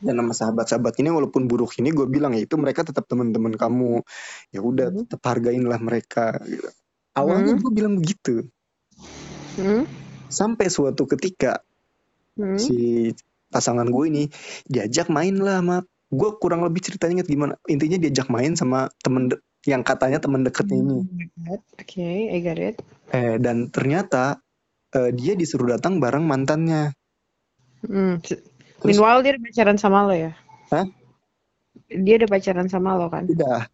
dan 0.00 0.14
sama 0.16 0.32
sahabat-sahabat 0.32 0.94
ini 1.02 1.10
walaupun 1.12 1.44
buruk 1.44 1.76
ini 1.76 1.92
gue 1.92 2.06
bilang 2.08 2.32
ya 2.32 2.46
itu 2.46 2.56
mereka 2.56 2.86
tetap 2.86 3.04
teman-teman 3.04 3.52
kamu 3.52 4.00
ya 4.48 4.60
udah 4.64 4.88
Mhm. 4.88 4.98
tetap 5.04 5.20
hargain 5.28 5.60
lah 5.66 5.76
mereka 5.76 6.38
gitu. 6.46 6.70
Awalnya 7.18 7.54
Hmm. 7.54 7.60
gue 7.60 7.72
bilang 7.72 7.94
begitu 7.98 8.46
Hmm. 9.54 9.84
sampai 10.28 10.70
suatu 10.70 11.04
ketika 11.04 11.58
Hmm. 12.34 12.54
si 12.54 13.10
pasangan 13.48 13.84
gue 13.84 14.04
ini 14.06 14.22
diajak 14.64 15.08
main 15.08 15.34
lah 15.34 15.58
sama 15.58 15.76
gue 16.08 16.30
kurang 16.38 16.62
lebih 16.62 16.80
ceritanya 16.80 17.20
inget 17.20 17.28
gimana 17.28 17.54
intinya 17.66 17.98
diajak 17.98 18.28
main 18.28 18.54
sama 18.54 18.86
temen 18.98 19.28
yang 19.66 19.82
katanya 19.82 20.16
temen 20.18 20.40
deketnya 20.40 20.78
ini 20.78 20.96
Oke, 21.74 22.30
I 22.30 22.38
got 22.38 22.56
it. 22.56 22.78
eh 23.10 23.36
dan 23.36 23.68
ternyata 23.68 24.38
eh, 24.88 25.10
dia 25.10 25.34
disuruh 25.34 25.68
datang 25.70 25.98
bareng 25.98 26.22
mantannya 26.22 26.94
Hmm. 27.78 28.18
Terus- 28.18 28.42
Meanwhile 28.84 29.22
dia 29.22 29.32
udah 29.32 29.44
pacaran 29.44 29.76
sama 29.76 29.98
lo 30.02 30.10
ya? 30.12 30.32
Hah? 30.68 30.86
Dia 31.88 32.14
udah 32.16 32.28
pacaran 32.28 32.66
sama 32.66 32.94
lo 32.94 33.06
kan? 33.06 33.26
udah 33.26 33.66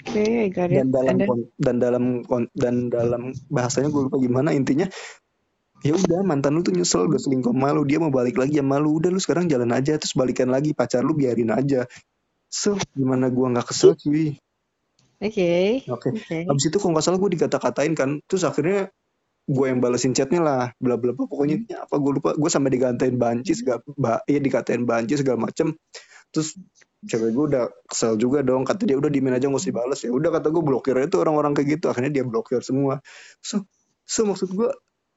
Oke, 0.00 0.22
I 0.24 0.48
got 0.48 0.72
it. 0.72 0.80
dan 0.80 0.88
dalam 0.88 1.08
And 1.12 1.20
then- 1.20 1.46
dan 1.60 1.76
dalam 1.76 2.04
dan 2.56 2.74
dalam 2.88 3.22
bahasanya 3.52 3.92
gue 3.92 4.02
lupa 4.08 4.16
gimana 4.16 4.56
intinya 4.56 4.88
ya 5.80 5.96
udah 5.96 6.20
mantan 6.24 6.56
lu 6.56 6.60
tuh 6.60 6.76
nyesel 6.76 7.08
udah 7.08 7.16
selingkuh 7.16 7.52
sama 7.52 7.72
lu 7.72 7.88
dia 7.88 7.96
mau 7.96 8.12
balik 8.12 8.36
lagi 8.36 8.60
sama 8.60 8.76
lu 8.76 9.00
udah 9.00 9.08
lu 9.08 9.16
sekarang 9.16 9.48
jalan 9.48 9.72
aja 9.72 9.96
terus 9.96 10.12
balikan 10.12 10.52
lagi 10.52 10.76
pacar 10.76 11.00
lu 11.00 11.16
biarin 11.16 11.48
aja 11.52 11.88
so 12.48 12.76
gimana 12.92 13.32
gua 13.32 13.48
nggak 13.56 13.68
kesel 13.72 13.96
cuy 13.96 14.36
Oke. 15.20 15.84
oke 15.84 16.08
Oke. 16.16 16.36
Habis 16.48 16.64
itu 16.72 16.76
kalau 16.80 16.96
nggak 16.96 17.04
salah 17.04 17.20
gue 17.20 17.30
dikata-katain 17.36 17.92
kan. 17.92 18.24
Terus 18.24 18.40
akhirnya 18.40 18.88
gue 19.44 19.66
yang 19.68 19.76
balesin 19.76 20.16
chatnya 20.16 20.40
lah. 20.40 20.64
Bla 20.80 20.96
bla 20.96 21.12
bla. 21.12 21.28
Pokoknya 21.28 21.60
intinya 21.60 21.84
apa 21.84 22.00
gue 22.00 22.12
lupa. 22.16 22.32
Gue 22.40 22.48
sampai 22.48 22.72
dikatain 22.72 23.20
banci 23.20 23.52
segala, 23.52 23.84
ba, 24.00 24.24
iya 24.24 24.40
dikatain 24.40 24.88
banci 24.88 25.20
segala 25.20 25.44
macem. 25.44 25.76
Terus 26.32 26.56
cewek 27.06 27.30
gue 27.32 27.44
udah 27.56 27.64
kesel 27.88 28.20
juga 28.20 28.44
dong. 28.44 28.68
Kata 28.68 28.84
dia 28.84 28.96
udah 28.96 29.08
dimin 29.08 29.36
aja 29.36 29.48
nggak 29.48 29.60
usah 29.60 29.70
dibales. 29.72 30.00
Ya 30.04 30.12
udah 30.12 30.30
kata 30.34 30.52
gue 30.52 30.62
blokir 30.64 30.96
itu 31.00 31.16
orang-orang 31.20 31.52
kayak 31.56 31.80
gitu. 31.80 31.86
Akhirnya 31.88 32.12
dia 32.12 32.24
blokir 32.24 32.60
semua. 32.60 33.00
So, 33.40 33.64
so 34.04 34.28
maksud 34.28 34.52
gue, 34.52 34.68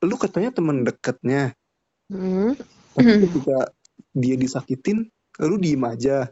lu 0.03 0.15
katanya 0.15 0.55
teman 0.55 0.87
dekatnya. 0.87 1.55
Hmm. 2.07 2.55
Tapi 2.93 3.11
ketika 3.27 3.73
dia 4.13 4.35
disakitin, 4.37 5.09
lu 5.43 5.55
diem 5.59 5.83
aja. 5.83 6.29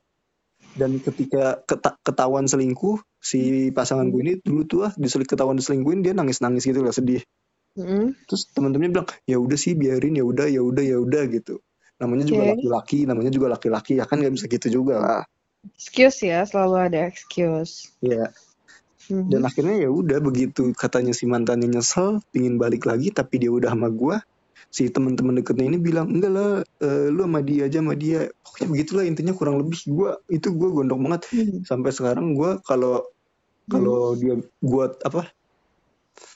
Dan 0.71 1.03
ketika 1.03 1.59
keta- 1.67 1.99
ketahuan 1.99 2.47
selingkuh, 2.47 3.03
si 3.19 3.69
pasangan 3.75 4.07
gue 4.07 4.21
ini 4.23 4.33
dulu 4.39 4.63
tuh 4.63 4.79
ah 4.87 4.93
diselik 4.95 5.27
ketahuan 5.27 5.59
diselingkuhin 5.59 5.99
dia 5.99 6.15
nangis-nangis 6.15 6.63
gitu 6.63 6.79
lah 6.79 6.95
sedih. 6.95 7.19
Hmm. 7.75 8.15
Terus 8.27 8.51
teman-temannya 8.51 8.91
bilang 8.91 9.09
ya 9.27 9.37
udah 9.39 9.57
sih 9.59 9.75
biarin 9.75 10.15
ya 10.15 10.23
udah 10.23 10.47
ya 10.47 10.63
udah 10.63 10.83
ya 10.83 10.97
udah 10.99 11.23
gitu. 11.27 11.59
Namanya 11.99 12.25
juga 12.25 12.43
laki-laki, 12.55 12.99
namanya 13.05 13.31
juga 13.31 13.47
laki-laki 13.51 13.93
ya 14.01 14.09
kan 14.09 14.19
nggak 14.19 14.33
bisa 14.33 14.45
gitu 14.49 14.67
juga 14.81 14.95
lah. 14.97 15.21
Excuse 15.65 16.25
ya, 16.25 16.41
selalu 16.45 16.75
ada 16.89 16.99
excuse. 17.05 17.93
Ya 18.01 18.33
Mhm. 19.09 19.27
dan 19.33 19.41
akhirnya 19.43 19.75
ya 19.81 19.89
udah 19.89 20.19
begitu 20.21 20.71
katanya 20.77 21.11
si 21.11 21.25
mantannya 21.25 21.67
nyesel, 21.67 22.21
pingin 22.29 22.61
balik 22.61 22.85
lagi 22.85 23.09
tapi 23.09 23.41
dia 23.41 23.49
udah 23.49 23.73
sama 23.73 23.89
gua. 23.89 24.21
Si 24.71 24.87
teman-teman 24.87 25.41
deketnya 25.41 25.67
ini 25.67 25.81
bilang 25.81 26.07
enggak 26.07 26.31
lah, 26.31 26.51
eh, 26.79 27.11
lu 27.11 27.25
sama 27.27 27.41
dia 27.43 27.67
aja 27.67 27.81
sama 27.81 27.97
dia. 27.97 28.29
Pokoknya 28.45 28.67
begitulah 28.71 29.03
intinya 29.03 29.33
kurang 29.35 29.59
lebih 29.59 29.83
gua 29.89 30.21
itu 30.31 30.47
gua 30.53 30.69
gondok 30.71 30.99
banget 31.01 31.21
Hmm. 31.33 31.59
sampai 31.65 31.91
sekarang 31.91 32.37
gua 32.37 32.61
kalau 32.63 33.03
kalau 33.67 34.15
dia 34.15 34.37
gua 34.61 34.95
apa 35.03 35.27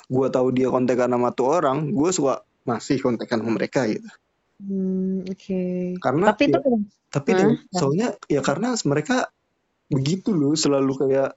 gua 0.09 0.27
tahu 0.29 0.51
dia 0.51 0.67
kontekan 0.67 1.11
sama 1.13 1.31
tuh 1.31 1.47
orang 1.61 1.93
gua 1.93 2.09
suka 2.11 2.35
masih 2.65 2.97
kontekan 2.99 3.39
sama 3.39 3.55
mereka 3.55 3.85
gitu 3.85 4.09
Hmm, 4.55 5.27
Oke. 5.27 5.59
karena 5.99 6.25
Tapi 6.31 6.43
itu 6.47 6.59
ya, 6.63 6.77
tapi 7.11 7.29
Hah? 7.31 7.39
dia- 7.39 7.59
soalnya 7.75 8.07
ya 8.31 8.41
karena 8.41 8.71
mereka 8.87 9.27
begitu 9.91 10.31
loh 10.31 10.55
selalu 10.55 10.93
kayak 11.05 11.29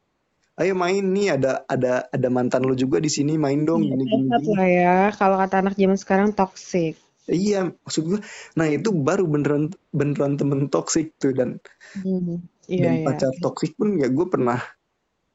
ayo 0.58 0.72
main 0.74 1.02
nih 1.02 1.38
ada 1.38 1.62
ada 1.70 2.06
ada 2.10 2.28
mantan 2.30 2.66
lu 2.66 2.74
juga 2.74 2.98
di 2.98 3.10
sini 3.10 3.38
main 3.38 3.62
dong 3.62 3.86
Iya, 3.86 3.94
gini 3.94 4.04
gini, 4.10 4.52
lah 4.54 4.68
ya. 4.70 4.96
Kalau 5.14 5.36
kata 5.38 5.62
anak 5.62 5.74
zaman 5.78 5.98
sekarang 5.98 6.28
toxic. 6.34 6.98
iya 7.28 7.68
maksud 7.84 8.02
gua 8.08 8.20
nah 8.56 8.64
itu 8.64 8.88
baru 8.88 9.28
beneran 9.28 9.68
beneran 9.92 10.40
temen 10.40 10.66
toksik 10.72 11.12
tuh 11.20 11.36
dan 11.36 11.60
Hmm. 11.92 12.40
dan 12.40 12.40
Iya, 12.68 12.90
iya. 13.00 13.04
pacar 13.04 13.32
toksik 13.40 13.76
pun 13.76 13.96
ya 14.00 14.08
gue 14.08 14.26
pernah 14.28 14.60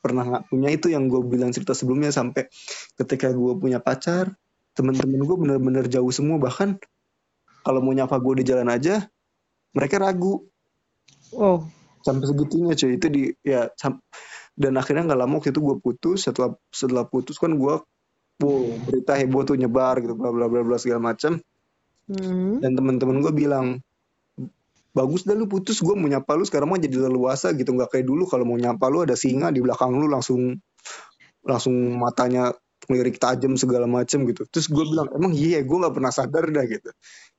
pernah 0.01 0.23
nggak 0.25 0.43
punya 0.49 0.69
itu 0.73 0.87
yang 0.89 1.05
gue 1.09 1.21
bilang 1.25 1.49
cerita 1.53 1.73
sebelumnya 1.77 2.09
sampai 2.09 2.45
ketika 2.97 3.29
gue 3.33 3.53
punya 3.57 3.77
pacar 3.77 4.33
temen-temen 4.73 5.21
gue 5.21 5.37
bener-bener 5.37 5.85
jauh 5.89 6.09
semua 6.09 6.37
bahkan 6.41 6.77
kalau 7.63 7.79
mau 7.79 7.95
nyapa 7.95 8.19
gue 8.19 8.43
di 8.43 8.45
jalan 8.45 8.67
aja 8.69 9.03
mereka 9.73 9.97
ragu. 9.97 10.43
Oh. 11.33 11.65
sampai 12.03 12.27
segitunya 12.29 12.75
cuy. 12.75 12.99
Itu 12.99 13.07
di 13.09 13.31
ya 13.41 13.71
dan 14.53 14.73
akhirnya 14.77 15.09
nggak 15.09 15.19
lama 15.23 15.33
waktu 15.41 15.49
itu 15.49 15.61
gue 15.63 15.77
putus 15.81 16.29
setelah 16.29 16.53
setelah 16.69 17.07
putus 17.09 17.41
kan 17.41 17.57
gue 17.57 17.75
wow 18.43 18.63
berita 18.85 19.17
heboh 19.17 19.41
tuh 19.47 19.57
nyebar 19.57 19.97
gitu 20.03 20.13
bla 20.13 20.29
bla 20.29 20.45
bla 20.45 20.61
bla 20.61 20.77
segala 20.77 21.15
macam 21.15 21.41
Hmm. 22.03 22.59
dan 22.59 22.75
teman-teman 22.75 23.23
gue 23.23 23.31
bilang 23.31 23.79
bagus 24.91 25.23
dah 25.23 25.39
lu 25.39 25.47
putus 25.47 25.79
gue 25.79 25.95
mau 25.95 26.11
nyapa 26.11 26.35
lu 26.35 26.43
sekarang 26.43 26.67
mah 26.67 26.75
jadi 26.75 27.07
leluasa 27.07 27.55
gitu. 27.55 27.71
Nggak 27.71 27.95
kayak 27.95 28.05
dulu 28.05 28.27
kalau 28.27 28.43
mau 28.43 28.59
nyapa 28.59 28.91
lu 28.91 29.07
ada 29.07 29.15
singa 29.15 29.49
di 29.55 29.63
belakang 29.63 29.95
lu 29.95 30.11
langsung 30.11 30.59
langsung 31.47 31.73
matanya 31.95 32.51
ngelirik 32.91 33.17
tajam 33.23 33.55
segala 33.55 33.87
macem 33.87 34.27
gitu. 34.27 34.43
Terus 34.51 34.67
gue 34.67 34.83
bilang 34.83 35.07
emang 35.15 35.31
iya 35.31 35.63
gue 35.63 35.77
nggak 35.79 35.95
pernah 35.95 36.11
sadar 36.11 36.43
dah 36.51 36.65
gitu 36.67 36.91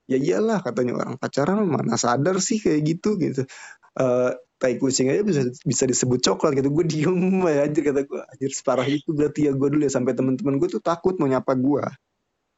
ya 0.04 0.18
iyalah 0.20 0.60
katanya 0.60 1.00
orang 1.00 1.16
pacaran 1.16 1.64
mana 1.64 1.96
sadar 1.96 2.36
sih 2.40 2.60
kayak 2.60 2.80
gitu 2.84 3.16
gitu. 3.20 3.42
Eh 3.96 4.32
tai 4.54 4.80
kucing 4.80 5.10
aja 5.12 5.20
bisa 5.20 5.42
bisa 5.64 5.84
disebut 5.84 6.20
coklat 6.24 6.56
gitu. 6.56 6.68
Gue 6.72 6.84
diem 6.88 7.42
aja 7.44 7.68
anjir 7.68 7.82
kata 7.84 8.02
gue 8.06 8.20
anjir 8.20 8.50
separah 8.52 8.86
itu 8.88 9.10
berarti 9.12 9.48
ya 9.48 9.52
gue 9.52 9.68
dulu 9.68 9.82
ya. 9.84 9.92
Sampai 9.92 10.16
teman-teman 10.16 10.56
gue 10.60 10.68
tuh 10.68 10.82
takut 10.82 11.16
mau 11.20 11.28
nyapa 11.28 11.54
gue 11.56 11.84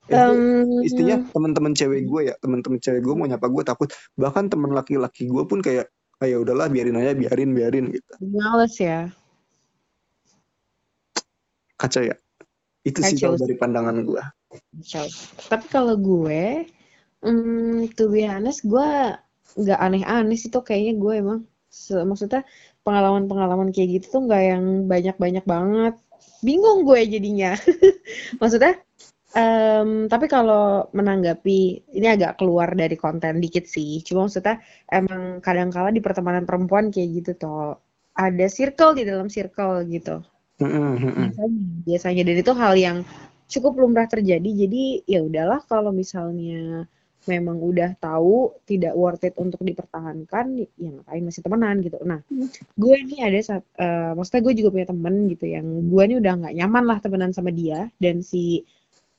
Um, 0.06 0.86
istinya 0.86 1.18
teman-teman 1.34 1.74
cewek 1.74 2.06
gue 2.06 2.30
ya. 2.30 2.34
Teman-teman 2.38 2.78
cewek 2.78 3.02
gue 3.02 3.14
mau 3.18 3.26
nyapa 3.26 3.50
gue 3.50 3.62
takut. 3.66 3.90
Bahkan 4.14 4.54
teman 4.54 4.70
laki-laki 4.70 5.26
gue 5.26 5.42
pun 5.50 5.58
kayak 5.58 5.90
ah 6.22 6.30
ya 6.30 6.38
udahlah 6.38 6.70
biarin 6.70 6.94
aja 6.94 7.10
biarin 7.18 7.50
biarin 7.50 7.90
gitu. 7.90 8.12
Males 8.22 8.78
ya. 8.78 9.10
kacau 11.76 12.02
ya. 12.06 12.16
Itu 12.86 13.02
sih 13.02 13.18
kalau 13.18 13.34
dari 13.34 13.58
pandangan 13.58 13.98
gue 14.06 14.22
Kacau. 14.78 15.06
Tapi 15.50 15.66
kalau 15.68 15.98
gue, 15.98 16.70
hmm, 17.26 17.90
to 17.98 18.06
be 18.14 18.22
honest, 18.22 18.62
gue 18.62 18.88
nggak 19.58 19.80
aneh-aneh 19.82 20.38
sih 20.38 20.50
tuh 20.54 20.62
kayaknya 20.62 20.94
gue 21.02 21.12
emang. 21.22 21.40
Maksudnya 22.10 22.46
pengalaman-pengalaman 22.86 23.74
kayak 23.74 23.88
gitu 24.00 24.06
tuh 24.14 24.20
nggak 24.30 24.42
yang 24.46 24.64
banyak-banyak 24.86 25.44
banget. 25.44 25.94
Bingung 26.46 26.86
gue 26.86 27.00
jadinya. 27.04 27.58
maksudnya, 28.40 28.78
em, 29.34 30.06
tapi 30.06 30.26
kalau 30.30 30.88
menanggapi, 30.94 31.58
ini 31.98 32.06
agak 32.06 32.38
keluar 32.38 32.72
dari 32.78 32.94
konten 32.94 33.42
dikit 33.42 33.66
sih. 33.66 34.00
Cuma 34.06 34.30
maksudnya 34.30 34.62
emang 34.88 35.42
kadang-kala 35.42 35.90
di 35.90 36.00
pertemanan 36.00 36.46
perempuan 36.48 36.94
kayak 36.94 37.08
gitu 37.22 37.30
tuh. 37.36 37.76
Ada 38.16 38.46
circle 38.48 38.96
di 38.96 39.02
dalam 39.04 39.28
circle 39.28 39.84
gitu 39.90 40.24
biasanya 40.56 41.60
biasanya 41.84 42.22
dan 42.24 42.36
itu 42.40 42.52
hal 42.56 42.74
yang 42.80 42.98
cukup 43.46 43.76
lumrah 43.76 44.08
terjadi 44.08 44.66
jadi 44.66 44.82
ya 45.04 45.20
udahlah 45.20 45.60
kalau 45.68 45.92
misalnya 45.92 46.88
memang 47.26 47.58
udah 47.58 47.98
tahu 47.98 48.54
tidak 48.66 48.94
worth 48.94 49.26
it 49.26 49.34
untuk 49.36 49.60
dipertahankan 49.62 50.66
ya 50.78 50.90
ngapain 50.94 51.22
masih 51.22 51.42
temenan 51.42 51.82
gitu. 51.82 51.98
Nah 52.06 52.22
gue 52.74 52.94
ini 52.96 53.22
ada 53.22 53.38
saat 53.42 53.64
eh, 53.78 54.12
maksudnya 54.14 54.42
gue 54.46 54.54
juga 54.64 54.68
punya 54.74 54.86
temen 54.88 55.14
gitu 55.30 55.44
yang 55.46 55.66
gue 55.90 56.02
ini 56.06 56.14
udah 56.22 56.32
nggak 56.42 56.54
nyaman 56.56 56.84
lah 56.86 56.98
temenan 57.02 57.30
sama 57.34 57.50
dia 57.50 57.90
dan 57.98 58.22
si 58.22 58.62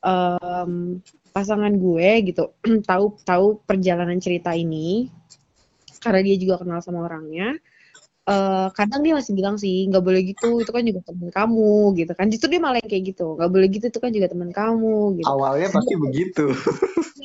em, 0.03 1.03
pasangan 1.35 1.73
gue 1.75 2.09
gitu 2.33 2.55
tahu 2.89 3.19
tahu 3.21 3.61
perjalanan 3.67 4.17
cerita 4.17 4.55
ini 4.55 5.11
karena 6.01 6.21
dia 6.23 6.35
juga 6.39 6.61
kenal 6.61 6.79
sama 6.79 7.05
orangnya 7.05 7.57
eh 8.27 8.67
kadang 8.75 9.07
dia 9.07 9.15
masih 9.15 9.31
bilang 9.31 9.55
sih 9.55 9.87
nggak 9.87 10.03
boleh 10.03 10.19
gitu 10.35 10.59
itu 10.59 10.67
kan 10.67 10.83
juga 10.83 10.99
teman 11.07 11.31
kamu 11.31 11.95
gitu 11.95 12.11
kan. 12.11 12.27
Justru 12.27 12.47
dia 12.51 12.59
malah 12.59 12.83
yang 12.83 12.91
kayak 12.91 13.03
gitu 13.15 13.39
nggak 13.39 13.51
boleh 13.55 13.67
gitu 13.71 13.85
itu 13.87 13.99
kan 14.03 14.11
juga 14.11 14.27
teman 14.27 14.51
kamu 14.51 15.23
gitu. 15.23 15.27
Awalnya 15.31 15.71
pasti 15.71 15.95
begitu 15.95 16.45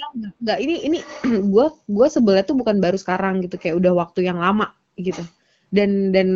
nggak 0.42 0.58
ini 0.62 0.74
ini 0.86 0.98
gue 1.54 1.66
gue 1.72 2.08
sebelnya 2.08 2.44
tuh 2.46 2.56
bukan 2.58 2.78
baru 2.78 2.96
sekarang 2.98 3.42
gitu 3.42 3.58
kayak 3.58 3.78
udah 3.80 3.92
waktu 3.96 4.28
yang 4.28 4.38
lama 4.38 4.70
gitu. 4.98 5.22
Dan 5.72 6.12
dan 6.12 6.28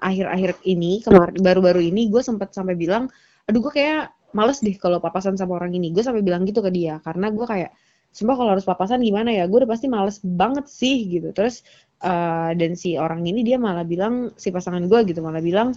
akhir-akhir 0.00 0.64
ini 0.64 1.04
kemarin 1.04 1.36
baru-baru 1.44 1.92
ini 1.92 2.08
gue 2.08 2.24
sempat 2.24 2.56
sampai 2.56 2.72
bilang 2.72 3.12
aduh 3.44 3.60
gue 3.60 3.72
kayak 3.72 4.12
males 4.32 4.60
deh 4.64 4.76
kalau 4.76 4.98
papasan 4.98 5.36
sama 5.36 5.60
orang 5.60 5.76
ini. 5.76 5.92
Gue 5.92 6.02
sampai 6.02 6.24
bilang 6.24 6.48
gitu 6.48 6.64
ke 6.64 6.72
dia 6.72 7.00
karena 7.04 7.28
gue 7.28 7.44
kayak 7.44 7.70
sumpah 8.08 8.34
kalau 8.40 8.50
harus 8.56 8.64
papasan 8.64 9.04
gimana 9.04 9.28
ya? 9.28 9.44
Gue 9.44 9.64
udah 9.64 9.70
pasti 9.70 9.86
males 9.92 10.18
banget 10.24 10.66
sih 10.66 11.04
gitu. 11.08 11.30
Terus 11.36 11.62
uh, 12.02 12.50
dan 12.54 12.72
si 12.78 12.96
orang 12.96 13.26
ini 13.26 13.44
dia 13.44 13.60
malah 13.60 13.84
bilang 13.84 14.32
si 14.38 14.48
pasangan 14.54 14.84
gue 14.86 15.00
gitu 15.08 15.20
malah 15.20 15.42
bilang 15.42 15.74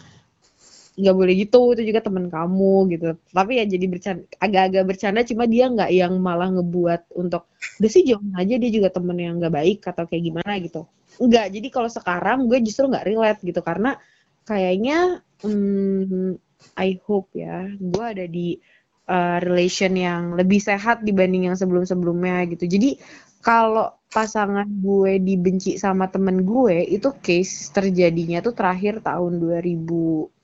nggak 0.91 1.15
boleh 1.15 1.33
gitu 1.39 1.71
itu 1.71 1.81
juga 1.87 1.99
teman 2.03 2.27
kamu 2.27 2.75
gitu. 2.91 3.07
Tapi 3.31 3.51
ya 3.59 3.65
jadi 3.67 3.85
bercanda 3.87 4.23
agak-agak 4.37 4.83
bercanda 4.83 5.21
cuma 5.23 5.43
dia 5.47 5.65
nggak 5.71 5.91
yang 5.91 6.13
malah 6.19 6.51
ngebuat 6.51 7.15
untuk 7.15 7.47
udah 7.79 7.89
sih 7.91 8.03
jauhin 8.03 8.35
aja 8.35 8.55
dia 8.59 8.71
juga 8.71 8.89
temen 8.91 9.15
yang 9.15 9.39
nggak 9.39 9.53
baik 9.55 9.79
atau 9.87 10.03
kayak 10.09 10.23
gimana 10.27 10.51
gitu. 10.59 10.81
Nggak 11.21 11.45
jadi 11.55 11.67
kalau 11.71 11.89
sekarang 11.89 12.37
gue 12.51 12.59
justru 12.67 12.91
nggak 12.91 13.05
relate 13.07 13.39
gitu 13.43 13.61
karena 13.63 13.95
kayaknya 14.43 15.23
hmm, 15.43 16.35
I 16.75 16.89
hope 17.07 17.31
ya 17.35 17.71
gue 17.71 18.05
ada 18.05 18.25
di 18.27 18.59
uh, 19.07 19.37
relation 19.39 19.95
yang 19.95 20.35
lebih 20.35 20.59
sehat 20.59 21.07
dibanding 21.07 21.51
yang 21.51 21.55
sebelum-sebelumnya 21.55 22.51
gitu. 22.51 22.67
Jadi 22.67 22.99
kalau 23.41 23.95
pasangan 24.11 24.67
gue 24.67 25.17
dibenci 25.23 25.79
sama 25.79 26.11
temen 26.11 26.43
gue 26.43 26.83
itu 26.83 27.15
case 27.23 27.71
terjadinya 27.71 28.43
tuh 28.43 28.51
terakhir 28.51 28.99
tahun 29.01 29.39
2000 29.39 30.40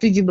17 0.00 0.24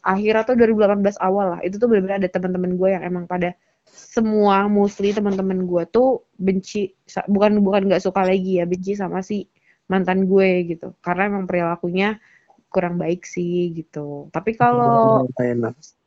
akhir 0.00 0.34
atau 0.48 0.52
2018 0.56 1.20
awal 1.20 1.46
lah. 1.56 1.60
Itu 1.60 1.76
tuh 1.76 1.92
benar-benar 1.92 2.24
ada 2.24 2.30
teman-teman 2.32 2.80
gue 2.80 2.88
yang 2.88 3.04
emang 3.04 3.24
pada 3.28 3.52
semua 3.84 4.64
mostly 4.66 5.12
teman-teman 5.12 5.66
gue 5.66 5.82
tuh 5.90 6.24
benci 6.38 6.94
bukan 7.28 7.60
bukan 7.60 7.90
nggak 7.90 8.02
suka 8.02 8.22
lagi 8.22 8.62
ya 8.62 8.64
benci 8.64 8.96
sama 8.96 9.20
si 9.20 9.44
mantan 9.92 10.24
gue 10.24 10.72
gitu. 10.72 10.96
Karena 11.04 11.28
emang 11.28 11.44
perilakunya 11.44 12.16
kurang 12.72 12.96
baik 12.96 13.28
sih 13.28 13.76
gitu. 13.76 14.32
Tapi 14.32 14.56
kalau 14.56 15.28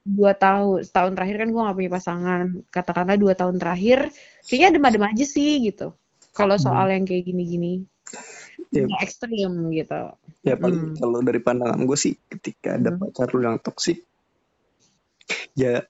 dua 0.04 0.36
tahun 0.36 0.84
setahun 0.84 1.16
terakhir 1.16 1.38
kan 1.46 1.50
gue 1.54 1.62
gak 1.62 1.78
punya 1.78 1.92
pasangan. 1.94 2.44
Katakanlah 2.74 3.18
dua 3.22 3.34
tahun 3.38 3.62
terakhir 3.62 4.10
kayaknya 4.44 4.68
adem-adem 4.74 5.04
aja 5.06 5.26
sih 5.30 5.62
gitu. 5.70 5.94
Kalau 6.34 6.58
soal 6.58 6.90
hmm. 6.90 6.94
yang 6.98 7.04
kayak 7.06 7.24
gini-gini 7.30 7.86
ya. 8.74 8.86
ekstrim 9.02 9.72
gitu. 9.74 10.02
Ya 10.44 10.56
paling 10.60 10.94
hmm. 10.94 11.00
kalau 11.00 11.20
dari 11.22 11.40
pandangan 11.40 11.82
gue 11.84 11.98
sih 11.98 12.14
ketika 12.30 12.78
ada 12.78 12.94
hmm. 12.94 13.00
pacar 13.00 13.28
lu 13.34 13.42
yang 13.46 13.58
toksik 13.62 14.04
ya 15.56 15.86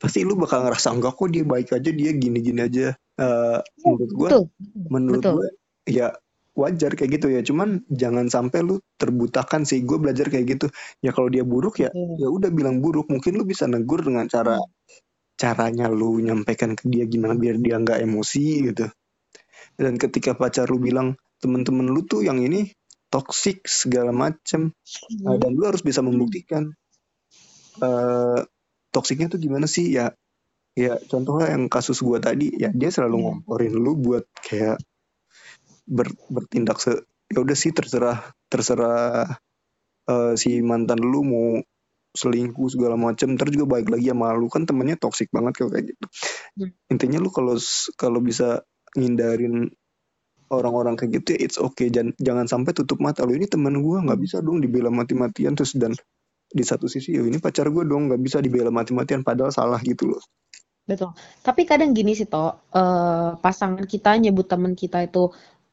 pasti 0.00 0.24
lu 0.24 0.32
bakal 0.36 0.64
ngerasa 0.64 0.96
enggak 0.96 1.12
kok 1.12 1.28
dia 1.28 1.44
baik 1.44 1.76
aja 1.76 1.90
dia 1.92 2.10
gini-gini 2.16 2.60
aja. 2.64 2.96
Uh, 3.20 3.60
menurut 3.84 4.10
gue, 4.16 4.28
menurut 4.88 5.22
gue 5.22 5.48
ya 5.84 6.16
wajar 6.56 6.96
kayak 6.96 7.20
gitu 7.20 7.28
ya. 7.28 7.44
Cuman 7.44 7.84
jangan 7.92 8.32
sampai 8.32 8.64
lu 8.64 8.80
terbutakan 8.96 9.68
sih. 9.68 9.84
Gue 9.84 10.00
belajar 10.00 10.32
kayak 10.32 10.56
gitu. 10.56 10.66
Ya 11.04 11.12
kalau 11.12 11.28
dia 11.28 11.44
buruk 11.44 11.84
ya 11.84 11.92
ya 11.92 12.28
udah 12.32 12.48
bilang 12.48 12.80
buruk. 12.80 13.12
Mungkin 13.12 13.36
lu 13.36 13.44
bisa 13.44 13.68
negur 13.68 14.00
dengan 14.00 14.24
cara 14.24 14.56
caranya 15.36 15.92
lu 15.92 16.16
nyampaikan 16.20 16.76
ke 16.76 16.88
dia 16.88 17.04
gimana 17.04 17.36
biar 17.36 17.60
dia 17.60 17.76
nggak 17.76 18.00
emosi 18.00 18.72
gitu. 18.72 18.88
Dan 19.80 19.96
ketika 19.96 20.36
pacar 20.36 20.68
lu 20.68 20.76
bilang 20.76 21.16
temen-temen 21.40 21.88
lu 21.88 22.04
tuh 22.04 22.20
yang 22.20 22.36
ini 22.44 22.68
toxic 23.10 23.66
segala 23.66 24.14
macem 24.14 24.70
hmm. 24.70 25.26
uh, 25.26 25.36
dan 25.36 25.50
lu 25.56 25.66
harus 25.66 25.82
bisa 25.82 26.00
membuktikan 26.00 26.70
uh, 27.82 28.40
toksiknya 28.94 29.32
tuh 29.34 29.42
gimana 29.42 29.66
sih 29.66 29.90
ya 29.90 30.14
ya 30.78 30.94
contohnya 31.10 31.58
yang 31.58 31.66
kasus 31.66 31.98
gua 32.00 32.22
tadi 32.22 32.54
ya 32.54 32.70
dia 32.70 32.94
selalu 32.94 33.18
hmm. 33.18 33.24
ngomporin 33.26 33.74
lu 33.74 33.98
buat 33.98 34.24
kayak 34.38 34.78
ber, 35.90 36.14
bertindak 36.30 36.78
se 36.78 37.02
ya 37.26 37.42
udah 37.42 37.56
sih 37.58 37.74
terserah 37.74 38.30
terserah 38.46 39.26
uh, 40.06 40.32
si 40.38 40.62
mantan 40.62 41.02
lu 41.02 41.26
mau 41.26 41.48
selingkuh 42.10 42.66
segala 42.70 42.98
macem 42.98 43.38
terus 43.38 43.54
juga 43.54 43.78
baik 43.78 43.90
lagi 43.90 44.10
sama 44.10 44.34
lu 44.34 44.50
kan 44.50 44.66
temennya 44.66 44.98
toksik 44.98 45.30
banget 45.34 45.62
kayak 45.62 45.94
gitu 45.94 46.06
hmm. 46.62 46.70
intinya 46.94 47.18
lu 47.18 47.30
kalau 47.34 47.58
kalau 47.98 48.22
bisa 48.22 48.62
ngindarin 48.96 49.70
orang-orang 50.50 50.98
kayak 50.98 51.22
gitu 51.22 51.28
ya 51.36 51.38
it's 51.46 51.58
okay. 51.58 51.88
Jangan 51.88 52.14
jangan 52.18 52.46
sampai 52.50 52.72
tutup 52.74 52.98
mata 52.98 53.22
lo 53.22 53.32
ini 53.34 53.46
teman 53.46 53.78
gue 53.78 53.98
nggak 54.02 54.20
bisa 54.20 54.42
dong 54.42 54.62
dibela 54.62 54.90
mati-matian. 54.90 55.54
Terus 55.54 55.78
dan 55.78 55.94
di 56.50 56.64
satu 56.66 56.90
sisi 56.90 57.14
ya 57.14 57.22
ini 57.22 57.38
pacar 57.38 57.70
gue 57.70 57.86
dong 57.86 58.10
nggak 58.10 58.20
bisa 58.22 58.42
dibela 58.42 58.74
mati-matian 58.74 59.22
padahal 59.22 59.54
salah 59.54 59.78
gitu 59.82 60.14
loh. 60.14 60.22
Betul. 60.88 61.14
Tapi 61.46 61.62
kadang 61.68 61.94
gini 61.94 62.18
sih 62.18 62.26
toh 62.26 62.66
uh, 62.74 63.38
pasangan 63.38 63.86
kita 63.86 64.18
nyebut 64.18 64.50
teman 64.50 64.74
kita 64.74 65.06
itu 65.06 65.30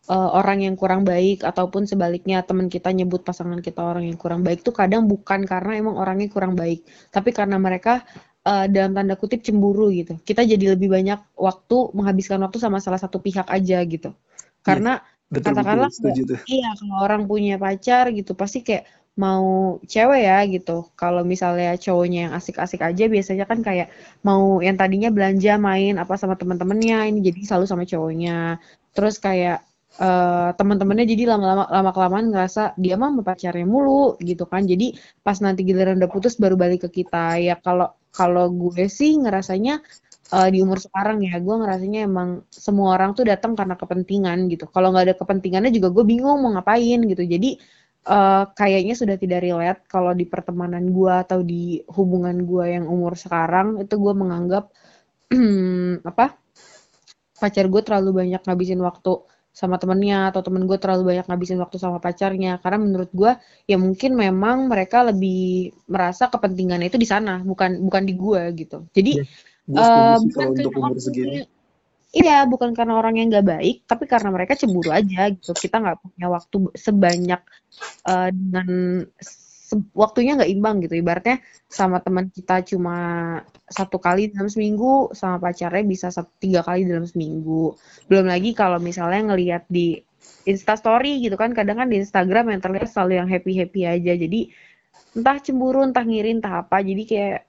uh, 0.08 0.30
orang 0.34 0.63
yang 0.63 0.75
kurang 0.80 1.03
baik 1.03 1.43
ataupun 1.43 1.86
sebaliknya 1.86 2.41
teman 2.43 2.71
kita 2.71 2.91
nyebut 2.91 3.23
pasangan 3.23 3.60
kita 3.60 3.84
orang 3.84 4.08
yang 4.08 4.17
kurang 4.19 4.41
baik 4.41 4.63
tuh 4.63 4.73
kadang 4.73 5.06
bukan 5.06 5.43
karena 5.43 5.80
emang 5.80 5.95
orangnya 5.99 6.32
kurang 6.32 6.56
baik 6.56 6.88
tapi 7.12 7.36
karena 7.36 7.60
mereka 7.60 8.08
uh, 8.47 8.65
dalam 8.71 8.95
tanda 8.95 9.19
kutip 9.19 9.43
cemburu 9.43 9.91
gitu 9.91 10.15
kita 10.23 10.47
jadi 10.47 10.79
lebih 10.79 10.88
banyak 10.88 11.19
waktu 11.36 11.77
menghabiskan 11.91 12.39
waktu 12.39 12.57
sama 12.63 12.79
salah 12.79 12.97
satu 13.03 13.19
pihak 13.19 13.51
aja 13.51 13.83
gitu 13.83 14.15
karena 14.63 15.03
ya, 15.03 15.36
betul, 15.36 15.51
katakanlah 15.51 15.91
betul, 15.91 16.39
iya 16.47 16.71
kalau 16.79 16.95
orang 17.03 17.27
punya 17.27 17.60
pacar 17.60 18.15
gitu 18.15 18.31
pasti 18.31 18.63
kayak 18.63 18.88
mau 19.17 19.81
cewek 19.83 20.21
ya 20.29 20.38
gitu. 20.45 20.86
Kalau 20.93 21.25
misalnya 21.25 21.73
cowoknya 21.75 22.29
yang 22.29 22.33
asik-asik 22.38 22.86
aja 22.86 23.10
biasanya 23.10 23.49
kan 23.49 23.60
kayak 23.65 23.89
mau 24.21 24.62
yang 24.62 24.77
tadinya 24.77 25.10
belanja 25.10 25.57
main 25.57 25.97
apa 25.97 26.13
sama 26.21 26.38
teman-temannya 26.38 27.10
ini 27.10 27.19
jadi 27.25 27.39
selalu 27.43 27.65
sama 27.65 27.83
cowoknya. 27.89 28.62
Terus 28.93 29.17
kayak 29.17 29.65
uh, 29.99 30.49
teman-temannya 30.57 31.05
jadi 31.10 31.23
lama-lama 31.36 31.65
lama 31.69 31.91
kelamaan 31.93 32.27
ngerasa 32.33 32.77
dia 32.77 32.95
mah 32.97 33.13
pacarnya 33.21 33.67
mulu 33.67 34.17
gitu 34.21 34.45
kan. 34.45 34.65
Jadi 34.65 34.97
pas 35.21 35.38
nanti 35.43 35.62
giliran 35.67 35.99
udah 36.01 36.12
putus 36.12 36.38
baru 36.38 36.55
balik 36.57 36.89
ke 36.89 37.03
kita. 37.03 37.38
Ya 37.41 37.55
kalau 37.60 37.93
kalau 38.13 38.49
gue 38.49 38.89
sih 38.89 39.17
ngerasanya 39.19 39.81
uh, 40.33 40.47
di 40.51 40.60
umur 40.63 40.79
sekarang 40.81 41.23
ya 41.23 41.39
gue 41.39 41.55
ngerasanya 41.55 41.99
emang 42.07 42.43
semua 42.51 42.95
orang 42.97 43.15
tuh 43.15 43.27
datang 43.27 43.53
karena 43.55 43.75
kepentingan 43.79 44.51
gitu 44.51 44.67
kalau 44.67 44.91
nggak 44.91 45.05
ada 45.12 45.15
kepentingannya 45.15 45.71
juga 45.71 45.93
gue 45.93 46.05
bingung 46.07 46.39
mau 46.43 46.51
ngapain 46.55 46.99
gitu 47.07 47.23
jadi 47.23 47.49
uh, 48.07 48.43
kayaknya 48.55 48.95
sudah 48.97 49.15
tidak 49.19 49.43
relate 49.43 49.81
kalau 49.88 50.12
di 50.15 50.25
pertemanan 50.27 50.91
gue 50.91 51.13
atau 51.13 51.39
di 51.43 51.83
hubungan 51.91 52.43
gue 52.43 52.65
yang 52.79 52.86
umur 52.88 53.15
sekarang 53.15 53.79
itu 53.83 53.95
gue 53.95 54.13
menganggap 54.15 54.71
apa 56.10 56.36
pacar 57.38 57.65
gue 57.69 57.81
terlalu 57.86 58.25
banyak 58.25 58.41
ngabisin 58.41 58.81
waktu 58.81 59.13
sama 59.58 59.82
temennya 59.82 60.30
atau 60.30 60.46
temen 60.46 60.70
gue 60.70 60.78
terlalu 60.78 61.17
banyak 61.17 61.26
ngabisin 61.26 61.58
waktu 61.58 61.82
sama 61.82 61.98
pacarnya 61.98 62.62
karena 62.62 62.78
menurut 62.78 63.10
gue 63.10 63.32
ya 63.65 63.82
mungkin 63.82 64.13
memang 64.13 64.70
mereka 64.70 65.02
lebih 65.02 65.74
merasa 65.89 66.30
kepentingannya 66.30 66.93
itu 66.93 67.02
di 67.02 67.10
sana 67.10 67.41
bukan 67.41 67.82
bukan 67.82 68.04
di 68.06 68.13
gue 68.13 68.41
gitu 68.54 68.86
jadi 68.93 69.12
yeah 69.17 69.56
uh, 69.76 70.17
bukan 70.24 70.46
untuk 70.56 70.74
umur 70.76 71.00
segini. 71.00 71.43
Iya, 72.15 72.48
bukan 72.48 72.72
karena 72.72 72.96
orang 72.96 73.20
yang 73.20 73.28
nggak 73.30 73.48
baik, 73.48 73.78
tapi 73.84 74.08
karena 74.08 74.32
mereka 74.32 74.56
cemburu 74.56 74.96
aja 74.96 75.28
gitu. 75.28 75.52
Kita 75.52 75.84
nggak 75.84 75.98
punya 76.00 76.28
waktu 76.32 76.58
sebanyak 76.74 77.41
uh, 78.08 78.30
dengan 78.32 79.04
waktunya 79.91 80.39
nggak 80.39 80.51
imbang 80.51 80.75
gitu. 80.84 80.95
Ibaratnya 80.99 81.43
sama 81.67 81.99
teman 81.99 82.32
kita 82.32 82.63
cuma 82.63 82.95
satu 83.67 83.99
kali 83.99 84.32
dalam 84.32 84.47
seminggu, 84.47 85.12
sama 85.12 85.41
pacarnya 85.43 85.84
bisa 85.84 86.08
satu, 86.13 86.32
tiga 86.39 86.63
kali 86.63 86.88
dalam 86.88 87.03
seminggu. 87.03 87.75
Belum 88.08 88.25
lagi 88.27 88.56
kalau 88.56 88.80
misalnya 88.80 89.34
ngelihat 89.34 89.67
di 89.67 89.99
Insta 90.47 90.80
Story 90.80 91.19
gitu 91.23 91.36
kan, 91.36 91.51
kadang 91.51 91.84
kan 91.84 91.88
di 91.91 91.99
Instagram 91.99 92.56
yang 92.56 92.62
terlihat 92.63 92.88
selalu 92.91 93.19
yang 93.19 93.27
happy 93.27 93.51
happy 93.60 93.82
aja. 93.84 94.13
Jadi 94.15 94.51
entah 95.17 95.38
cemburu, 95.43 95.84
entah 95.84 96.03
ngiri, 96.03 96.39
entah 96.39 96.63
apa. 96.63 96.80
Jadi 96.80 97.03
kayak 97.03 97.39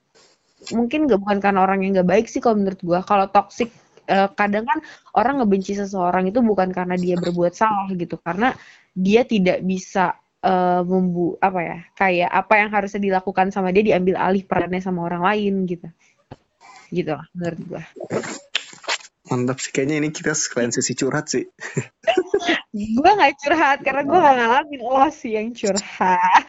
mungkin 0.74 1.06
gak 1.06 1.20
bukan 1.22 1.38
karena 1.38 1.60
orang 1.62 1.86
yang 1.86 2.02
gak 2.02 2.08
baik 2.10 2.26
sih 2.26 2.42
kalau 2.42 2.58
menurut 2.58 2.80
gue 2.82 3.00
kalau 3.06 3.30
toxic 3.30 3.70
uh, 4.10 4.28
kadang 4.34 4.66
kan 4.66 4.78
orang 5.14 5.38
ngebenci 5.38 5.78
seseorang 5.78 6.26
itu 6.28 6.42
bukan 6.42 6.74
karena 6.74 6.98
dia 6.98 7.14
berbuat 7.14 7.54
salah 7.54 7.86
gitu 7.94 8.18
karena 8.18 8.52
dia 8.90 9.22
tidak 9.22 9.62
bisa 9.62 10.18
uh, 10.44 10.82
membu 10.86 11.38
apa 11.40 11.60
ya 11.62 11.78
kayak 11.94 12.30
apa 12.30 12.54
yang 12.60 12.70
harusnya 12.70 13.00
dilakukan 13.02 13.50
sama 13.50 13.74
dia 13.74 13.94
diambil 13.94 14.18
alih 14.18 14.44
perannya 14.44 14.82
sama 14.82 15.06
orang 15.06 15.22
lain 15.24 15.54
gitu 15.66 15.88
gitu 16.94 17.12
lah 17.16 17.26
menurut 17.36 17.60
gue 17.64 17.82
mantap 19.28 19.58
sih 19.60 19.70
kayaknya 19.74 20.00
ini 20.00 20.08
kita 20.08 20.32
sekalian 20.32 20.72
sesi 20.72 20.96
curhat 20.96 21.28
sih 21.28 21.44
gue 22.96 23.10
gak 23.12 23.34
curhat 23.44 23.78
karena 23.84 24.02
gue 24.06 24.18
gak 24.18 24.36
ngalamin 24.40 24.80
lo 24.80 25.08
sih 25.12 25.36
yang 25.36 25.52
curhat 25.52 26.48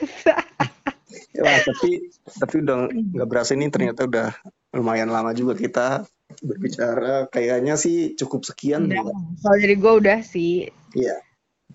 Wah, 1.40 1.60
tapi 1.66 2.12
tapi 2.26 2.56
udah 2.62 2.92
nggak 2.92 3.30
berasa 3.30 3.56
ini 3.56 3.72
ternyata 3.72 4.06
udah 4.06 4.30
lumayan 4.76 5.10
lama 5.10 5.34
juga 5.34 5.58
kita 5.58 6.06
berbicara. 6.42 7.26
Kayaknya 7.32 7.80
sih 7.80 8.14
cukup 8.14 8.46
sekian. 8.46 8.92
Ya. 8.92 9.02
Kalau 9.42 9.58
dari 9.58 9.76
gue 9.78 9.94
udah 10.06 10.20
sih. 10.22 10.70
Iya. 10.94 11.18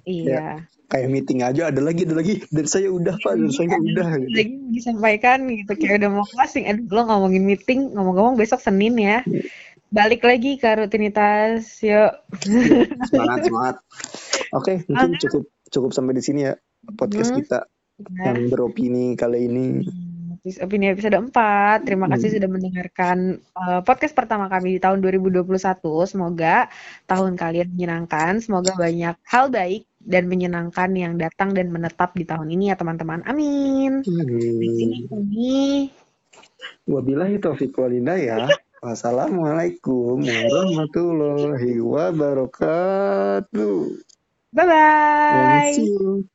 Iya. 0.05 0.33
Ya, 0.33 0.49
kayak 0.93 1.09
meeting 1.11 1.41
aja 1.41 1.73
ada 1.73 1.81
lagi 1.81 2.05
ada 2.05 2.15
lagi 2.15 2.45
dan 2.53 2.67
saya 2.69 2.93
udah 2.93 3.17
pak 3.19 3.35
dan 3.35 3.51
saya 3.51 3.73
udah 3.73 4.09
gitu. 4.21 4.37
lagi 4.37 4.57
disampaikan 4.71 5.39
gitu 5.49 5.73
kayak 5.81 6.05
udah 6.05 6.11
mau 6.13 6.27
closing 6.29 6.69
aduh 6.69 6.87
lo 6.93 7.03
ngomongin 7.09 7.43
meeting 7.43 7.81
ngomong-ngomong 7.97 8.37
besok 8.37 8.61
Senin 8.61 8.95
ya 9.01 9.25
balik 9.89 10.23
lagi 10.23 10.61
ke 10.61 10.71
rutinitas 10.77 11.81
yuk 11.81 12.13
semangat 13.11 13.49
semangat 13.49 13.77
oke 14.53 14.73
mungkin 14.87 15.19
cukup 15.19 15.43
cukup 15.73 15.91
sampai 15.97 16.15
di 16.15 16.23
sini 16.23 16.41
ya 16.47 16.55
podcast 16.95 17.33
hmm. 17.33 17.39
kita 17.43 17.59
yang 17.99 18.51
beropini 18.51 19.15
kali 19.15 19.47
ini. 19.47 19.69
opini 20.61 20.93
episode 20.93 21.17
4. 21.17 21.89
Terima 21.89 22.11
kasih 22.11 22.29
Hmm. 22.29 22.37
sudah 22.37 22.51
mendengarkan 22.51 23.19
uh, 23.57 23.81
podcast 23.81 24.13
pertama 24.13 24.51
kami 24.51 24.77
di 24.77 24.81
tahun 24.83 25.01
2021. 25.01 26.05
Semoga 26.05 26.69
tahun 27.09 27.39
kalian 27.39 27.73
menyenangkan. 27.73 28.45
Semoga 28.45 28.77
banyak 28.77 29.17
hal 29.25 29.49
baik 29.49 29.89
dan 30.05 30.29
menyenangkan 30.29 30.93
yang 30.93 31.17
datang 31.17 31.57
dan 31.57 31.73
menetap 31.73 32.13
di 32.15 32.29
tahun 32.29 32.53
ini 32.53 32.71
ya 32.71 32.77
teman-teman. 32.77 33.25
Amin. 33.25 34.05
Di 34.61 34.69
sini 34.77 35.01
Amin. 35.01 35.09
kami. 35.09 35.89
Wabillahi 36.85 37.41
taufiq 37.41 37.73
walhidayah. 37.73 38.49
Wassalamualaikum 38.85 40.21
warahmatullahi 40.21 41.81
wabarakatuh. 41.81 43.81
See 45.73 45.89
you. 45.89 46.29